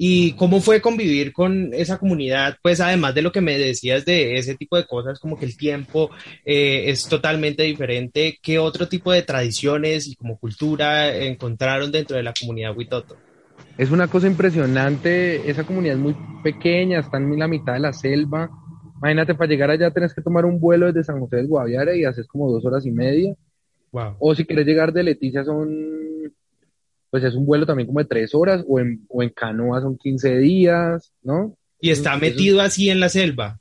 ¿Y 0.00 0.34
cómo 0.34 0.60
fue 0.60 0.80
convivir 0.80 1.32
con 1.32 1.74
esa 1.74 1.98
comunidad? 1.98 2.56
Pues 2.62 2.80
además 2.80 3.16
de 3.16 3.22
lo 3.22 3.32
que 3.32 3.40
me 3.40 3.58
decías 3.58 4.04
de 4.04 4.36
ese 4.36 4.54
tipo 4.54 4.76
de 4.76 4.86
cosas, 4.86 5.18
como 5.18 5.36
que 5.36 5.44
el 5.44 5.56
tiempo 5.56 6.08
eh, 6.44 6.84
es 6.86 7.08
totalmente 7.08 7.64
diferente, 7.64 8.38
¿qué 8.40 8.60
otro 8.60 8.86
tipo 8.86 9.10
de 9.10 9.22
tradiciones 9.22 10.06
y 10.06 10.14
como 10.14 10.38
cultura 10.38 11.12
encontraron 11.16 11.90
dentro 11.90 12.16
de 12.16 12.22
la 12.22 12.32
comunidad 12.32 12.76
Huitoto? 12.76 13.16
Es 13.76 13.90
una 13.90 14.06
cosa 14.06 14.28
impresionante, 14.28 15.50
esa 15.50 15.64
comunidad 15.64 15.96
es 15.96 16.00
muy 16.00 16.16
pequeña, 16.44 17.00
está 17.00 17.16
en 17.16 17.36
la 17.36 17.48
mitad 17.48 17.72
de 17.72 17.80
la 17.80 17.92
selva. 17.92 18.48
Imagínate, 18.98 19.34
para 19.34 19.50
llegar 19.50 19.70
allá 19.70 19.90
tenés 19.90 20.14
que 20.14 20.22
tomar 20.22 20.44
un 20.44 20.60
vuelo 20.60 20.86
desde 20.86 21.02
San 21.02 21.18
José 21.18 21.36
del 21.36 21.48
Guaviare 21.48 21.98
y 21.98 22.04
haces 22.04 22.28
como 22.28 22.52
dos 22.52 22.64
horas 22.64 22.86
y 22.86 22.92
media. 22.92 23.34
Wow. 23.90 24.14
O 24.20 24.32
si 24.36 24.44
quieres 24.44 24.64
llegar 24.64 24.92
de 24.92 25.02
Leticia 25.02 25.42
son 25.42 25.68
pues 27.10 27.24
es 27.24 27.34
un 27.34 27.46
vuelo 27.46 27.66
también 27.66 27.86
como 27.86 28.00
de 28.00 28.06
tres 28.06 28.34
horas, 28.34 28.64
o 28.66 28.80
en, 28.80 29.04
o 29.08 29.22
en 29.22 29.30
canoa 29.30 29.80
son 29.80 29.96
15 29.96 30.38
días, 30.38 31.12
¿no? 31.22 31.56
Y 31.80 31.90
está 31.90 32.16
metido 32.16 32.60
así 32.60 32.90
en 32.90 33.00
la 33.00 33.08
selva. 33.08 33.60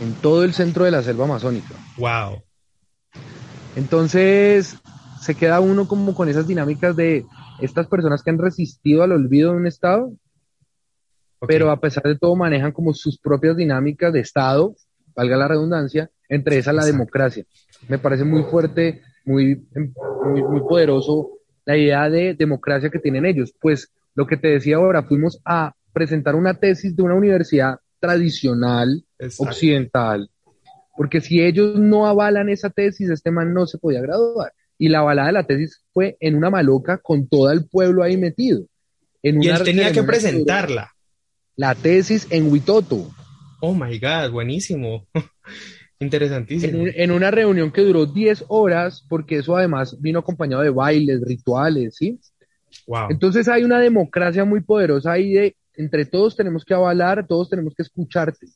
En 0.00 0.14
todo 0.14 0.44
el 0.44 0.54
centro 0.54 0.84
de 0.84 0.90
la 0.90 1.02
selva 1.02 1.24
amazónica. 1.24 1.74
Wow. 1.98 2.42
Entonces, 3.74 4.76
se 5.20 5.34
queda 5.34 5.60
uno 5.60 5.86
como 5.86 6.14
con 6.14 6.28
esas 6.28 6.46
dinámicas 6.46 6.96
de 6.96 7.24
estas 7.60 7.86
personas 7.88 8.22
que 8.22 8.30
han 8.30 8.38
resistido 8.38 9.02
al 9.02 9.12
olvido 9.12 9.52
de 9.52 9.56
un 9.58 9.66
Estado, 9.66 10.12
pero 11.46 11.70
a 11.70 11.80
pesar 11.80 12.04
de 12.04 12.16
todo 12.16 12.36
manejan 12.36 12.72
como 12.72 12.94
sus 12.94 13.18
propias 13.18 13.56
dinámicas 13.56 14.12
de 14.12 14.20
Estado, 14.20 14.74
valga 15.14 15.36
la 15.36 15.48
redundancia, 15.48 16.10
entre 16.28 16.58
esas 16.58 16.74
la 16.74 16.84
democracia. 16.84 17.44
Me 17.88 17.98
parece 17.98 18.24
muy 18.24 18.44
fuerte, 18.44 19.02
muy, 19.24 19.66
muy, 20.24 20.42
muy 20.42 20.60
poderoso 20.60 21.35
la 21.66 21.76
idea 21.76 22.08
de 22.08 22.34
democracia 22.34 22.88
que 22.88 22.98
tienen 22.98 23.26
ellos. 23.26 23.52
Pues 23.60 23.92
lo 24.14 24.26
que 24.26 24.38
te 24.38 24.48
decía 24.48 24.76
ahora, 24.76 25.02
fuimos 25.02 25.40
a 25.44 25.74
presentar 25.92 26.34
una 26.34 26.54
tesis 26.54 26.96
de 26.96 27.02
una 27.02 27.14
universidad 27.14 27.78
tradicional 28.00 29.04
occidental, 29.38 30.30
porque 30.96 31.20
si 31.20 31.42
ellos 31.42 31.78
no 31.78 32.06
avalan 32.06 32.48
esa 32.48 32.70
tesis, 32.70 33.10
este 33.10 33.30
man 33.30 33.52
no 33.52 33.66
se 33.66 33.78
podía 33.78 34.00
graduar. 34.00 34.52
Y 34.78 34.88
la 34.88 35.00
avalada 35.00 35.28
de 35.28 35.32
la 35.32 35.46
tesis 35.46 35.82
fue 35.92 36.16
en 36.20 36.36
una 36.36 36.50
maloca 36.50 36.98
con 36.98 37.28
todo 37.28 37.50
el 37.50 37.66
pueblo 37.66 38.02
ahí 38.02 38.16
metido. 38.16 38.66
En 39.22 39.42
y 39.42 39.48
él 39.48 39.62
tenía 39.62 39.92
que 39.92 40.02
presentarla. 40.02 40.92
La 41.56 41.74
tesis 41.74 42.26
en 42.30 42.50
Huitoto. 42.50 43.10
Oh 43.60 43.74
my 43.74 43.98
God, 43.98 44.30
buenísimo. 44.30 45.06
Interesantísimo. 45.98 46.84
En, 46.94 47.10
una 47.10 47.30
reunión 47.30 47.72
que 47.72 47.80
duró 47.80 48.06
10 48.06 48.44
horas, 48.48 49.04
porque 49.08 49.38
eso 49.38 49.56
además 49.56 49.96
vino 50.00 50.18
acompañado 50.18 50.62
de 50.62 50.70
bailes, 50.70 51.22
rituales, 51.22 51.96
¿sí? 51.96 52.20
Wow. 52.86 53.08
Entonces 53.10 53.48
hay 53.48 53.64
una 53.64 53.78
democracia 53.78 54.44
muy 54.44 54.60
poderosa 54.60 55.12
ahí 55.12 55.32
de 55.32 55.56
entre 55.76 56.04
todos 56.04 56.36
tenemos 56.36 56.64
que 56.64 56.74
avalar, 56.74 57.26
todos 57.26 57.48
tenemos 57.48 57.74
que 57.74 57.82
escucharte. 57.82 58.46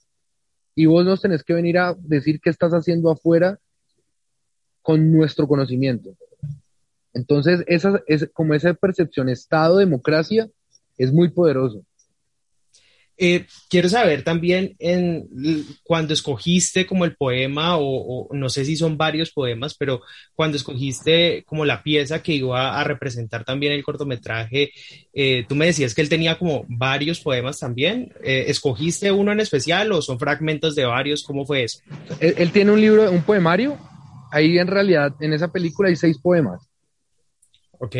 Y 0.75 0.87
vos 0.87 1.05
nos 1.05 1.21
tenés 1.21 1.43
que 1.43 1.55
venir 1.55 1.79
a 1.79 1.95
decir 1.99 2.41
qué 2.41 2.51
estás 2.51 2.73
haciendo 2.73 3.11
afuera 3.11 3.59
con 4.83 5.13
nuestro 5.13 5.47
conocimiento. 5.47 6.17
Entonces, 7.13 7.65
esa 7.67 8.03
es 8.07 8.31
como 8.33 8.55
esa 8.55 8.73
percepción 8.75 9.29
Estado-democracia 9.29 10.49
es 10.97 11.13
muy 11.13 11.31
poderoso. 11.31 11.85
Eh, 13.23 13.45
quiero 13.69 13.87
saber 13.91 14.25
también 14.25 14.75
en, 14.79 15.29
cuando 15.85 16.15
escogiste 16.15 16.87
como 16.87 17.05
el 17.05 17.17
poema, 17.17 17.77
o, 17.77 18.29
no 18.33 18.49
sé 18.49 18.65
si 18.65 18.77
son 18.77 18.97
varios 18.97 19.31
poemas, 19.31 19.75
pero 19.75 20.01
cuando 20.35 20.57
escogiste 20.57 21.45
como 21.45 21.67
la 21.67 21.83
pieza 21.83 22.23
que 22.23 22.33
iba 22.33 22.81
a 22.81 22.83
representar 22.83 23.45
también 23.45 23.75
el 23.75 23.85
cortometraje, 23.85 24.71
eh, 25.13 25.45
tú 25.47 25.55
me 25.55 25.67
decías 25.67 25.95
que 25.95 26.01
él 26.01 26.09
tenía 26.09 26.39
como 26.39 26.65
varios 26.67 27.21
poemas 27.21 27.59
también. 27.59 28.11
Eh, 28.25 28.47
¿Escogiste 28.49 29.13
uno 29.13 29.33
en 29.33 29.41
especial 29.41 29.93
o 29.93 30.01
son 30.01 30.19
fragmentos 30.19 30.75
de 30.75 30.87
varios? 30.87 31.23
¿Cómo 31.23 31.45
fue 31.45 31.65
eso? 31.65 31.81
Él, 32.21 32.51
tiene 32.53 32.71
un 32.71 32.81
libro, 32.81 33.11
un 33.11 33.23
poemario 33.23 33.77
ahí 34.33 34.59
en 34.59 34.67
realidad 34.67 35.15
en 35.21 35.35
esa 35.35 35.53
película 35.53 35.91
hay 35.91 35.97
seis 35.97 36.19
poemas. 36.19 36.67
Ok. 37.79 37.97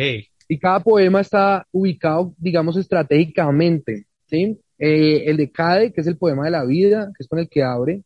Y 0.47 0.57
cada 0.57 0.79
poema 0.79 1.21
está 1.21 1.67
ubicado, 1.71 2.33
digamos, 2.37 2.75
estratégicamente, 2.75 4.07
¿sí? 4.25 4.59
Eh, 4.83 5.29
el 5.29 5.37
de 5.37 5.51
Cade, 5.51 5.93
que 5.93 6.01
es 6.01 6.07
el 6.07 6.17
poema 6.17 6.45
de 6.45 6.49
la 6.49 6.65
vida, 6.65 7.11
que 7.15 7.21
es 7.21 7.27
con 7.27 7.37
el 7.37 7.47
que 7.47 7.61
abre. 7.61 8.03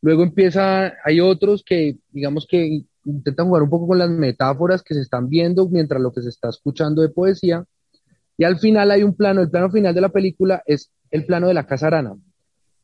Luego 0.00 0.22
empieza, 0.22 0.94
hay 1.04 1.20
otros 1.20 1.62
que, 1.62 1.98
digamos 2.10 2.46
que 2.48 2.84
intentan 3.04 3.48
jugar 3.48 3.62
un 3.62 3.68
poco 3.68 3.86
con 3.86 3.98
las 3.98 4.08
metáforas 4.08 4.82
que 4.82 4.94
se 4.94 5.02
están 5.02 5.28
viendo 5.28 5.68
mientras 5.68 6.00
lo 6.00 6.14
que 6.14 6.22
se 6.22 6.30
está 6.30 6.48
escuchando 6.48 7.02
de 7.02 7.10
poesía. 7.10 7.66
Y 8.38 8.44
al 8.44 8.58
final 8.58 8.90
hay 8.92 9.02
un 9.02 9.14
plano, 9.14 9.42
el 9.42 9.50
plano 9.50 9.70
final 9.70 9.94
de 9.94 10.00
la 10.00 10.08
película 10.08 10.62
es 10.64 10.90
el 11.10 11.26
plano 11.26 11.48
de 11.48 11.54
la 11.54 11.66
Casa 11.66 11.88
Arana. 11.88 12.16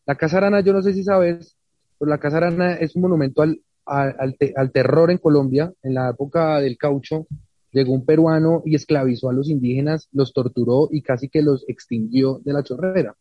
La 0.05 0.15
Casa 0.17 0.37
Arana, 0.37 0.61
yo 0.61 0.75
no 0.75 0.83
sé 0.83 0.93
si 0.93 1.03
sabes, 1.03 1.57
pero 1.99 2.11
la 2.11 2.19
Casa 2.19 2.37
Arana 2.37 2.75
es 2.75 2.95
un 2.97 3.03
monumento 3.03 3.41
al, 3.41 3.63
al, 3.87 4.37
al, 4.57 4.73
terror 4.73 5.11
en 5.11 5.17
Colombia. 5.17 5.73
En 5.83 5.95
la 5.95 6.11
época 6.11 6.61
del 6.61 6.77
caucho, 6.77 7.27
llegó 7.71 7.95
un 7.95 8.05
peruano 8.05 8.63
y 8.67 8.75
esclavizó 8.75 9.31
a 9.31 9.33
los 9.33 9.49
indígenas, 9.49 10.11
los 10.13 10.35
torturó 10.35 10.91
y 10.93 11.01
casi 11.01 11.31
que 11.31 11.41
los 11.41 11.65
extinguió 11.67 12.43
de 12.45 12.53
la 12.53 12.63
chorrera. 12.63 13.17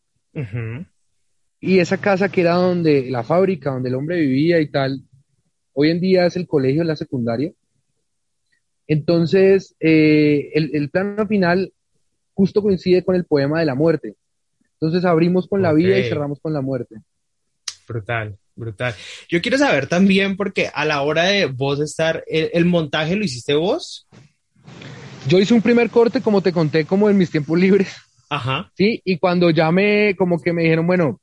Y 1.60 1.78
esa 1.78 1.98
casa 1.98 2.28
que 2.28 2.40
era 2.40 2.54
donde 2.54 3.10
la 3.10 3.22
fábrica, 3.22 3.70
donde 3.70 3.88
el 3.88 3.94
hombre 3.94 4.20
vivía 4.20 4.60
y 4.60 4.68
tal, 4.68 5.02
hoy 5.74 5.90
en 5.90 6.00
día 6.00 6.26
es 6.26 6.36
el 6.36 6.46
colegio, 6.46 6.84
la 6.84 6.96
secundaria. 6.96 7.52
Entonces, 8.86 9.74
eh, 9.80 10.50
el, 10.54 10.74
el, 10.74 10.90
plano 10.90 11.26
final 11.26 11.72
justo 12.34 12.62
coincide 12.62 13.04
con 13.04 13.14
el 13.14 13.24
poema 13.24 13.60
de 13.60 13.66
la 13.66 13.74
muerte. 13.74 14.16
Entonces 14.74 15.04
abrimos 15.04 15.46
con 15.46 15.62
la 15.62 15.72
vida 15.72 15.96
y 15.96 16.08
cerramos 16.08 16.40
con 16.40 16.52
la 16.52 16.60
muerte. 16.60 16.96
Brutal, 17.86 18.36
brutal. 18.56 18.94
Yo 19.28 19.40
quiero 19.40 19.58
saber 19.58 19.86
también, 19.86 20.36
porque 20.36 20.70
a 20.74 20.84
la 20.84 21.02
hora 21.02 21.24
de 21.24 21.46
vos 21.46 21.78
estar, 21.80 22.24
¿el, 22.26 22.64
montaje 22.64 23.14
lo 23.14 23.24
hiciste 23.24 23.54
vos? 23.54 24.08
Yo 25.28 25.38
hice 25.38 25.54
un 25.54 25.62
primer 25.62 25.90
corte, 25.90 26.20
como 26.20 26.42
te 26.42 26.52
conté, 26.52 26.84
como 26.84 27.08
en 27.08 27.16
mis 27.16 27.30
tiempos 27.30 27.58
libres. 27.58 27.94
Ajá. 28.32 28.72
Sí, 28.74 29.02
y 29.04 29.18
cuando 29.18 29.50
me, 29.72 30.16
como 30.16 30.40
que 30.40 30.54
me 30.54 30.62
dijeron, 30.62 30.86
bueno, 30.86 31.20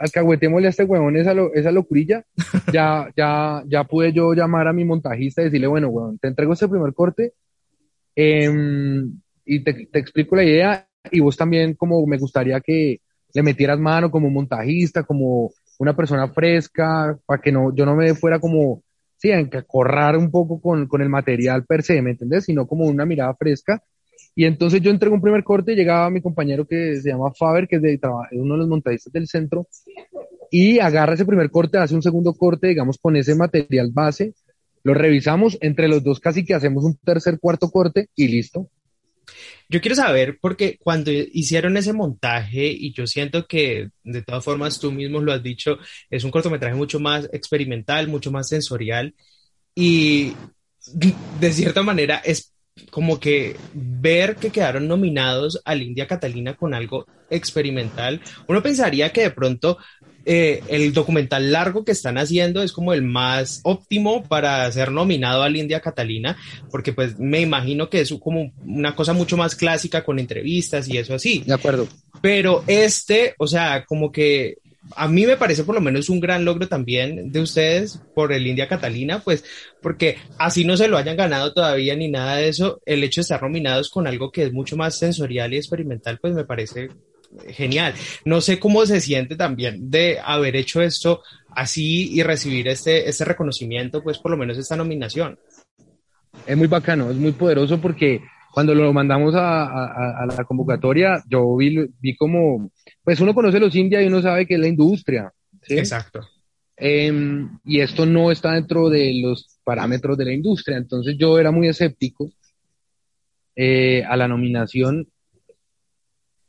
alcahuetémosle 0.00 0.68
a 0.68 0.70
este 0.70 0.84
huevón 0.84 1.18
esa, 1.18 1.34
lo, 1.34 1.52
esa 1.52 1.70
locurilla, 1.70 2.24
ya, 2.72 3.12
ya, 3.14 3.62
ya 3.66 3.84
pude 3.84 4.10
yo 4.14 4.32
llamar 4.32 4.66
a 4.66 4.72
mi 4.72 4.86
montajista 4.86 5.42
y 5.42 5.46
decirle, 5.46 5.66
bueno, 5.66 5.88
huevón, 5.88 6.18
te 6.18 6.28
entrego 6.28 6.54
ese 6.54 6.66
primer 6.66 6.94
corte 6.94 7.34
eh, 8.16 8.50
y 9.44 9.64
te, 9.64 9.86
te, 9.92 9.98
explico 9.98 10.34
la 10.34 10.44
idea 10.44 10.88
y 11.10 11.20
vos 11.20 11.36
también 11.36 11.74
como 11.74 12.06
me 12.06 12.16
gustaría 12.16 12.58
que 12.62 13.02
le 13.34 13.42
metieras 13.42 13.78
mano 13.78 14.10
como 14.10 14.30
montajista, 14.30 15.02
como 15.02 15.50
una 15.78 15.94
persona 15.94 16.28
fresca, 16.28 17.18
para 17.26 17.42
que 17.42 17.52
no, 17.52 17.74
yo 17.74 17.84
no 17.84 17.96
me 17.96 18.14
fuera 18.14 18.38
como, 18.38 18.82
sí, 19.18 19.30
a 19.30 19.46
correr 19.66 20.16
un 20.16 20.30
poco 20.30 20.58
con, 20.58 20.88
con 20.88 21.02
el 21.02 21.10
material 21.10 21.66
per 21.66 21.82
se, 21.82 22.00
¿me 22.00 22.12
entendés? 22.12 22.44
Sino 22.44 22.66
como 22.66 22.86
una 22.86 23.04
mirada 23.04 23.34
fresca 23.34 23.82
y 24.34 24.44
entonces 24.44 24.80
yo 24.80 24.90
entrego 24.90 25.14
un 25.14 25.22
primer 25.22 25.44
corte 25.44 25.72
y 25.72 25.76
llegaba 25.76 26.10
mi 26.10 26.20
compañero 26.20 26.66
que 26.66 26.96
se 27.00 27.10
llama 27.10 27.32
Faber, 27.32 27.68
que 27.68 27.76
es, 27.76 27.82
de, 27.82 28.00
uno 28.32 28.54
de 28.54 28.58
los 28.58 28.68
montajistas 28.68 29.12
del 29.12 29.28
centro, 29.28 29.68
y 30.50 30.78
agarra 30.80 31.14
ese 31.14 31.24
primer 31.24 31.50
corte, 31.50 31.78
hace 31.78 31.94
un 31.94 32.02
segundo 32.02 32.34
corte, 32.34 32.68
digamos, 32.68 32.98
con 32.98 33.16
ese 33.16 33.34
material 33.34 33.90
base, 33.92 34.34
lo 34.82 34.92
revisamos, 34.92 35.56
entre 35.60 35.88
los 35.88 36.02
dos 36.02 36.20
casi 36.20 36.44
que 36.44 36.54
hacemos 36.54 36.84
un 36.84 36.96
tercer, 36.96 37.38
cuarto 37.38 37.70
corte 37.70 38.08
y 38.14 38.28
listo. 38.28 38.68
Yo 39.68 39.80
quiero 39.80 39.94
saber, 39.94 40.38
porque 40.40 40.78
cuando 40.78 41.10
hicieron 41.10 41.76
ese 41.76 41.92
montaje, 41.92 42.66
y 42.66 42.92
yo 42.92 43.06
siento 43.06 43.46
que 43.46 43.88
de 44.02 44.22
todas 44.22 44.44
formas 44.44 44.78
tú 44.78 44.92
mismo 44.92 45.20
lo 45.20 45.32
has 45.32 45.42
dicho, 45.42 45.78
es 46.10 46.24
un 46.24 46.30
cortometraje 46.30 46.74
mucho 46.74 47.00
más 47.00 47.28
experimental, 47.32 48.08
mucho 48.08 48.30
más 48.30 48.48
sensorial, 48.48 49.14
y 49.74 50.34
de 51.40 51.52
cierta 51.52 51.82
manera 51.82 52.18
es 52.18 52.53
como 52.90 53.20
que 53.20 53.56
ver 53.72 54.36
que 54.36 54.50
quedaron 54.50 54.88
nominados 54.88 55.60
al 55.64 55.82
India 55.82 56.06
Catalina 56.06 56.54
con 56.54 56.74
algo 56.74 57.06
experimental, 57.30 58.20
uno 58.48 58.62
pensaría 58.62 59.12
que 59.12 59.22
de 59.22 59.30
pronto 59.30 59.78
eh, 60.26 60.62
el 60.68 60.92
documental 60.92 61.52
largo 61.52 61.84
que 61.84 61.92
están 61.92 62.16
haciendo 62.16 62.62
es 62.62 62.72
como 62.72 62.92
el 62.94 63.02
más 63.02 63.60
óptimo 63.62 64.24
para 64.24 64.70
ser 64.72 64.90
nominado 64.90 65.42
al 65.42 65.56
India 65.56 65.80
Catalina, 65.80 66.36
porque 66.70 66.92
pues 66.92 67.18
me 67.18 67.40
imagino 67.40 67.90
que 67.90 68.00
es 68.00 68.14
como 68.20 68.52
una 68.64 68.94
cosa 68.94 69.12
mucho 69.12 69.36
más 69.36 69.54
clásica 69.54 70.02
con 70.02 70.18
entrevistas 70.18 70.88
y 70.88 70.96
eso 70.96 71.14
así. 71.14 71.44
De 71.46 71.54
acuerdo. 71.54 71.88
Pero 72.22 72.64
este, 72.66 73.34
o 73.38 73.46
sea, 73.46 73.84
como 73.84 74.10
que 74.10 74.58
a 74.96 75.08
mí 75.08 75.26
me 75.26 75.36
parece 75.36 75.64
por 75.64 75.74
lo 75.74 75.80
menos 75.80 76.08
un 76.08 76.20
gran 76.20 76.44
logro 76.44 76.68
también 76.68 77.32
de 77.32 77.40
ustedes 77.40 78.00
por 78.14 78.32
el 78.32 78.46
India 78.46 78.68
Catalina, 78.68 79.20
pues 79.20 79.44
porque 79.80 80.18
así 80.38 80.64
no 80.64 80.76
se 80.76 80.88
lo 80.88 80.96
hayan 80.96 81.16
ganado 81.16 81.52
todavía 81.52 81.96
ni 81.96 82.08
nada 82.08 82.36
de 82.36 82.48
eso, 82.48 82.80
el 82.84 83.02
hecho 83.02 83.20
de 83.20 83.22
estar 83.22 83.42
nominados 83.42 83.90
con 83.90 84.06
algo 84.06 84.30
que 84.30 84.44
es 84.44 84.52
mucho 84.52 84.76
más 84.76 84.98
sensorial 84.98 85.52
y 85.52 85.56
experimental, 85.56 86.18
pues 86.20 86.34
me 86.34 86.44
parece 86.44 86.88
genial. 87.48 87.94
No 88.24 88.40
sé 88.40 88.58
cómo 88.58 88.86
se 88.86 89.00
siente 89.00 89.36
también 89.36 89.90
de 89.90 90.18
haber 90.24 90.56
hecho 90.56 90.82
esto 90.82 91.22
así 91.50 92.12
y 92.12 92.22
recibir 92.22 92.68
este, 92.68 93.08
este 93.08 93.24
reconocimiento, 93.24 94.02
pues 94.02 94.18
por 94.18 94.30
lo 94.30 94.36
menos 94.36 94.58
esta 94.58 94.76
nominación. 94.76 95.38
Es 96.46 96.56
muy 96.56 96.66
bacano, 96.66 97.10
es 97.10 97.16
muy 97.16 97.32
poderoso 97.32 97.80
porque 97.80 98.20
cuando 98.52 98.74
lo 98.74 98.92
mandamos 98.92 99.34
a, 99.36 100.26
la 100.26 100.44
convocatoria, 100.44 101.22
yo 101.28 101.56
vi, 101.56 101.88
vi 102.00 102.16
como, 102.16 102.70
pues 103.04 103.20
uno 103.20 103.34
conoce 103.34 103.60
los 103.60 103.74
India 103.76 104.02
y 104.02 104.06
uno 104.06 104.22
sabe 104.22 104.46
que 104.46 104.54
es 104.54 104.60
la 104.60 104.68
industria. 104.68 105.32
Exacto. 105.68 106.26
Em, 106.76 107.58
y 107.64 107.80
esto 107.80 108.04
no 108.04 108.32
está 108.32 108.52
dentro 108.52 108.88
de 108.88 109.20
los 109.22 109.60
parámetros 109.62 110.18
de 110.18 110.24
la 110.24 110.32
industria, 110.32 110.76
entonces 110.76 111.16
yo 111.16 111.38
era 111.38 111.52
muy 111.52 111.68
escéptico 111.68 112.32
eh, 113.54 114.02
a 114.02 114.16
la 114.16 114.26
nominación, 114.26 115.06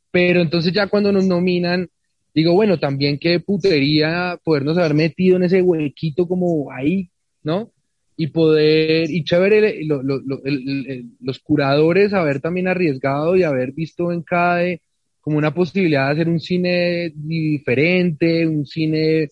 pero 0.10 0.42
entonces 0.42 0.74
ya 0.74 0.88
cuando 0.88 1.12
nos 1.12 1.26
nominan, 1.26 1.88
digo, 2.34 2.54
bueno, 2.54 2.80
también 2.80 3.20
qué 3.20 3.40
putería 3.40 4.40
podernos 4.44 4.78
haber 4.80 4.96
metido 4.96 5.36
en 5.36 5.44
ese 5.44 5.62
huequito 5.62 6.28
como 6.28 6.72
ahí, 6.72 7.12
¿no? 7.44 7.72
y 8.18 8.28
poder, 8.28 9.10
y 9.12 9.24
chévere, 9.24 9.82
los 11.20 11.40
curadores 11.40 12.14
haber 12.14 12.40
también 12.40 12.68
arriesgado 12.68 13.36
y 13.36 13.44
haber 13.44 13.74
visto 13.74 14.12
en 14.12 14.24
CADE 14.24 14.82
como 15.26 15.40
una 15.40 15.56
posibilidad 15.56 16.06
de 16.06 16.12
hacer 16.12 16.30
un 16.30 16.40
cine 16.40 17.12
diferente, 17.16 18.46
un 18.46 18.64
cine 18.64 19.28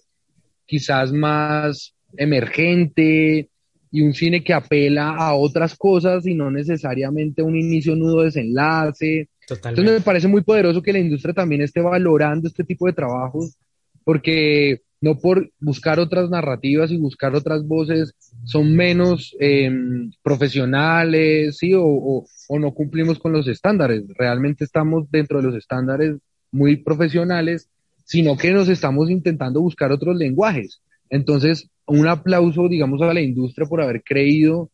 quizás 0.66 1.14
más 1.14 1.94
emergente 2.18 3.48
y 3.92 4.02
un 4.02 4.12
cine 4.16 4.44
que 4.44 4.56
apela 4.56 5.12
a 5.12 5.36
otras 5.36 5.76
cosas 5.78 6.26
y 6.26 6.34
no 6.34 6.50
necesariamente 6.50 7.44
un 7.44 7.56
inicio, 7.56 7.96
nudo, 7.96 8.24
desenlace. 8.24 9.30
Entonces 9.48 9.94
me 9.94 10.02
parece 10.02 10.28
muy 10.28 10.42
poderoso 10.42 10.82
que 10.82 10.94
la 10.94 10.98
industria 10.98 11.36
también 11.36 11.62
esté 11.62 11.80
valorando 11.80 12.48
este 12.48 12.64
tipo 12.64 12.88
de 12.88 12.94
trabajos 12.94 13.56
porque 14.04 14.82
no 15.04 15.20
por 15.20 15.52
buscar 15.60 16.00
otras 16.00 16.30
narrativas 16.30 16.90
y 16.90 16.98
buscar 16.98 17.36
otras 17.36 17.68
voces 17.68 18.16
son 18.46 18.74
menos 18.74 19.36
em, 19.38 20.14
profesionales, 20.22 21.58
¿sí? 21.58 21.74
O, 21.76 22.26
no 22.58 22.74
cumplimos 22.74 23.20
con 23.20 23.34
los 23.34 23.50
estándares. 23.50 24.04
Realmente 24.18 24.64
estamos 24.64 25.12
dentro 25.12 25.42
de 25.42 25.48
los 25.48 25.56
estándares 25.56 26.16
muy 26.54 26.78
profesionales, 26.78 27.70
sino 28.06 28.38
que 28.38 28.52
nos 28.52 28.70
estamos 28.70 29.10
intentando 29.10 29.60
buscar 29.60 29.92
otros 29.92 30.16
lenguajes. 30.16 30.82
Entonces, 31.10 31.68
un 31.86 32.08
aplauso, 32.08 32.70
digamos, 32.70 33.02
a 33.02 33.14
la 33.14 33.20
industria 33.20 33.68
por 33.68 33.82
haber 33.82 34.04
creído 34.04 34.72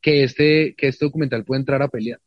que 0.00 0.22
este, 0.22 0.76
que 0.78 0.86
este 0.86 1.04
documental 1.04 1.44
puede 1.44 1.62
entrar 1.62 1.82
a 1.82 1.88
pelear. 1.88 2.20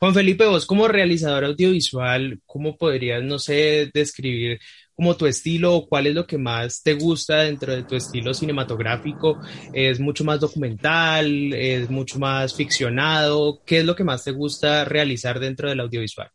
Juan 0.00 0.12
Felipe, 0.12 0.44
vos 0.44 0.66
como 0.66 0.88
realizador 0.88 1.44
audiovisual, 1.44 2.40
¿cómo 2.46 2.76
podrías, 2.76 3.22
no 3.22 3.38
sé, 3.38 3.90
describir 3.94 4.58
como 4.94 5.16
tu 5.16 5.26
estilo 5.26 5.86
cuál 5.88 6.06
es 6.06 6.14
lo 6.14 6.26
que 6.26 6.38
más 6.38 6.82
te 6.82 6.94
gusta 6.94 7.38
dentro 7.38 7.74
de 7.74 7.82
tu 7.82 7.96
estilo 7.96 8.32
cinematográfico? 8.34 9.40
¿Es 9.72 10.00
mucho 10.00 10.24
más 10.24 10.40
documental? 10.40 11.52
¿Es 11.52 11.90
mucho 11.90 12.18
más 12.18 12.54
ficcionado? 12.54 13.62
¿Qué 13.64 13.78
es 13.78 13.84
lo 13.84 13.96
que 13.96 14.04
más 14.04 14.24
te 14.24 14.32
gusta 14.32 14.84
realizar 14.84 15.40
dentro 15.40 15.68
del 15.68 15.80
audiovisual? 15.80 16.30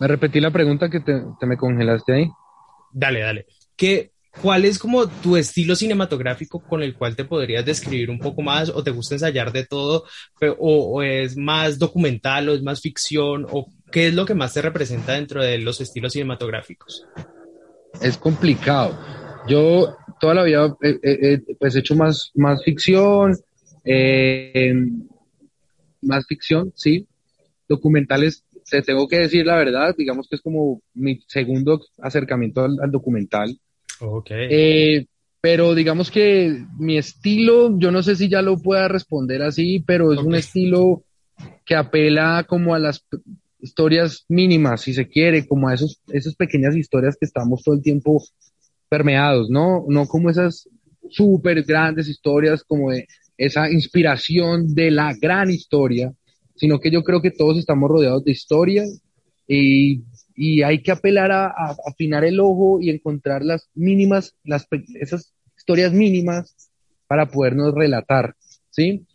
Me 0.00 0.06
repetí 0.06 0.40
la 0.40 0.50
pregunta 0.50 0.90
que 0.90 1.00
te, 1.00 1.22
me 1.46 1.56
congelaste 1.56 2.12
ahí. 2.12 2.28
Dale, 2.92 3.20
dale. 3.20 3.46
¿Qué, 3.74 4.12
¿Cuál 4.42 4.66
es 4.66 4.78
como 4.78 5.08
tu 5.08 5.36
estilo 5.36 5.74
cinematográfico 5.74 6.60
con 6.60 6.82
el 6.82 6.94
cual 6.94 7.16
te 7.16 7.24
podrías 7.24 7.64
describir 7.64 8.10
un 8.10 8.18
poco 8.18 8.42
más 8.42 8.68
o 8.68 8.82
te 8.82 8.90
gusta 8.90 9.14
ensayar 9.14 9.52
de 9.52 9.64
todo 9.64 10.04
o, 10.58 10.96
o, 10.98 11.02
es 11.02 11.36
más 11.36 11.78
documental 11.78 12.48
o 12.48 12.54
es 12.54 12.62
más 12.62 12.82
ficción 12.82 13.46
o 13.50 13.66
¿qué 13.90 14.08
es 14.08 14.14
lo 14.14 14.24
que 14.24 14.34
más 14.34 14.54
te 14.54 14.62
representa 14.62 15.12
dentro 15.12 15.42
de 15.42 15.58
los 15.58 15.80
estilos 15.80 16.12
cinematográficos? 16.12 17.06
Es 18.00 18.18
complicado. 18.18 18.98
Yo 19.48 19.96
toda 20.20 20.34
la 20.34 20.42
vida 20.42 20.76
he, 20.82 21.40
pues, 21.58 21.76
hecho 21.76 21.94
más, 21.94 22.30
más 22.34 22.62
ficción, 22.64 23.36
eh, 23.84 24.74
más 26.02 26.26
ficción, 26.26 26.72
sí. 26.74 27.06
Documentales, 27.68 28.44
te 28.68 28.82
tengo 28.82 29.08
que 29.08 29.18
decir 29.18 29.46
la 29.46 29.56
verdad, 29.56 29.94
digamos 29.96 30.28
que 30.28 30.36
es 30.36 30.42
como 30.42 30.80
mi 30.94 31.20
segundo 31.26 31.80
acercamiento 32.00 32.64
al, 32.64 32.90
documental. 32.90 33.58
Okay. 34.00 34.48
Eh, 34.50 35.06
pero 35.40 35.74
digamos 35.74 36.10
que 36.10 36.64
mi 36.78 36.98
estilo, 36.98 37.78
yo 37.78 37.90
no 37.90 38.02
sé 38.02 38.16
si 38.16 38.28
ya 38.28 38.42
lo 38.42 38.58
pueda 38.58 38.88
responder 38.88 39.42
así, 39.42 39.82
pero 39.86 40.12
es 40.12 40.18
un 40.18 40.34
estilo 40.34 41.04
que 41.64 41.76
apela 41.76 42.44
como 42.48 42.74
a 42.74 42.78
las 42.78 43.06
historias 43.58 44.24
mínimas, 44.28 44.82
si 44.82 44.94
se 44.94 45.08
quiere, 45.08 45.46
como 45.46 45.68
a 45.68 45.74
esos, 45.74 46.00
esas 46.08 46.34
pequeñas 46.34 46.76
historias 46.76 47.16
que 47.18 47.26
estamos 47.26 47.62
todo 47.62 47.74
el 47.74 47.82
tiempo 47.82 48.22
permeados, 48.88 49.50
¿no? 49.50 49.84
No 49.88 50.06
como 50.06 50.30
esas 50.30 50.68
súper 51.10 51.62
grandes 51.64 52.08
historias, 52.08 52.64
como 52.64 52.90
de 52.90 53.06
esa 53.36 53.70
inspiración 53.70 54.74
de 54.74 54.90
la 54.90 55.14
gran 55.20 55.50
historia, 55.50 56.12
sino 56.54 56.80
que 56.80 56.90
yo 56.90 57.02
creo 57.02 57.20
que 57.20 57.30
todos 57.30 57.58
estamos 57.58 57.90
rodeados 57.90 58.24
de 58.24 58.32
historias 58.32 59.02
y, 59.46 60.02
y 60.34 60.62
hay 60.62 60.82
que 60.82 60.92
apelar 60.92 61.30
a, 61.30 61.46
a, 61.46 61.76
afinar 61.86 62.24
el 62.24 62.40
ojo 62.40 62.78
y 62.80 62.90
encontrar 62.90 63.44
las 63.44 63.68
mínimas, 63.74 64.34
las, 64.44 64.66
esas 65.00 65.32
historias 65.56 65.92
mínimas 65.92 66.70
para 67.06 67.26
podernos 67.26 67.74
relatar, 67.74 68.34
¿sí? 68.70 69.06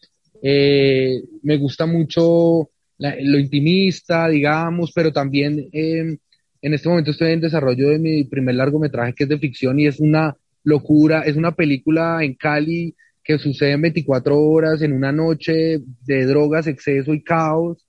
Eh, 0.41 1.21
me 1.43 1.58
gusta 1.58 1.86
mucho 1.86 2.69
lo 3.02 3.40
intimista, 3.40 4.28
digamos, 4.28 4.92
pero 4.94 5.12
también 5.12 5.70
eh, 5.74 6.18
en 6.62 6.74
este 6.74 6.88
momento 6.88 7.12
estoy 7.12 7.32
en 7.32 7.42
desarrollo 7.42 7.90
de 7.90 8.00
mi 8.00 8.24
primer 8.26 8.56
largometraje 8.56 9.14
que 9.14 9.24
es 9.24 9.30
de 9.30 9.40
ficción 9.40 9.80
y 9.80 9.88
es 9.88 10.00
una 10.00 10.38
locura, 10.64 11.22
es 11.22 11.36
una 11.36 11.56
película 11.56 12.24
en 12.24 12.36
Cali 12.36 12.96
que 13.24 13.40
sucede 13.40 13.72
en 13.72 13.82
24 13.82 14.40
horas, 14.40 14.82
en 14.82 14.94
una 14.94 15.12
noche 15.12 15.80
de 16.06 16.26
drogas, 16.26 16.68
exceso 16.68 17.14
y 17.14 17.24
caos. 17.24 17.86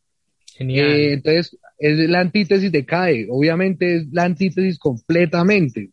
Genial. 0.55 0.93
Eh, 0.93 1.13
entonces, 1.15 1.59
es 1.79 1.99
la 2.09 2.21
antítesis 2.21 2.71
de 2.71 2.85
CAE, 2.85 3.27
obviamente 3.31 3.97
es 3.97 4.07
la 4.13 4.25
antítesis 4.25 4.79
completamente. 4.79 5.91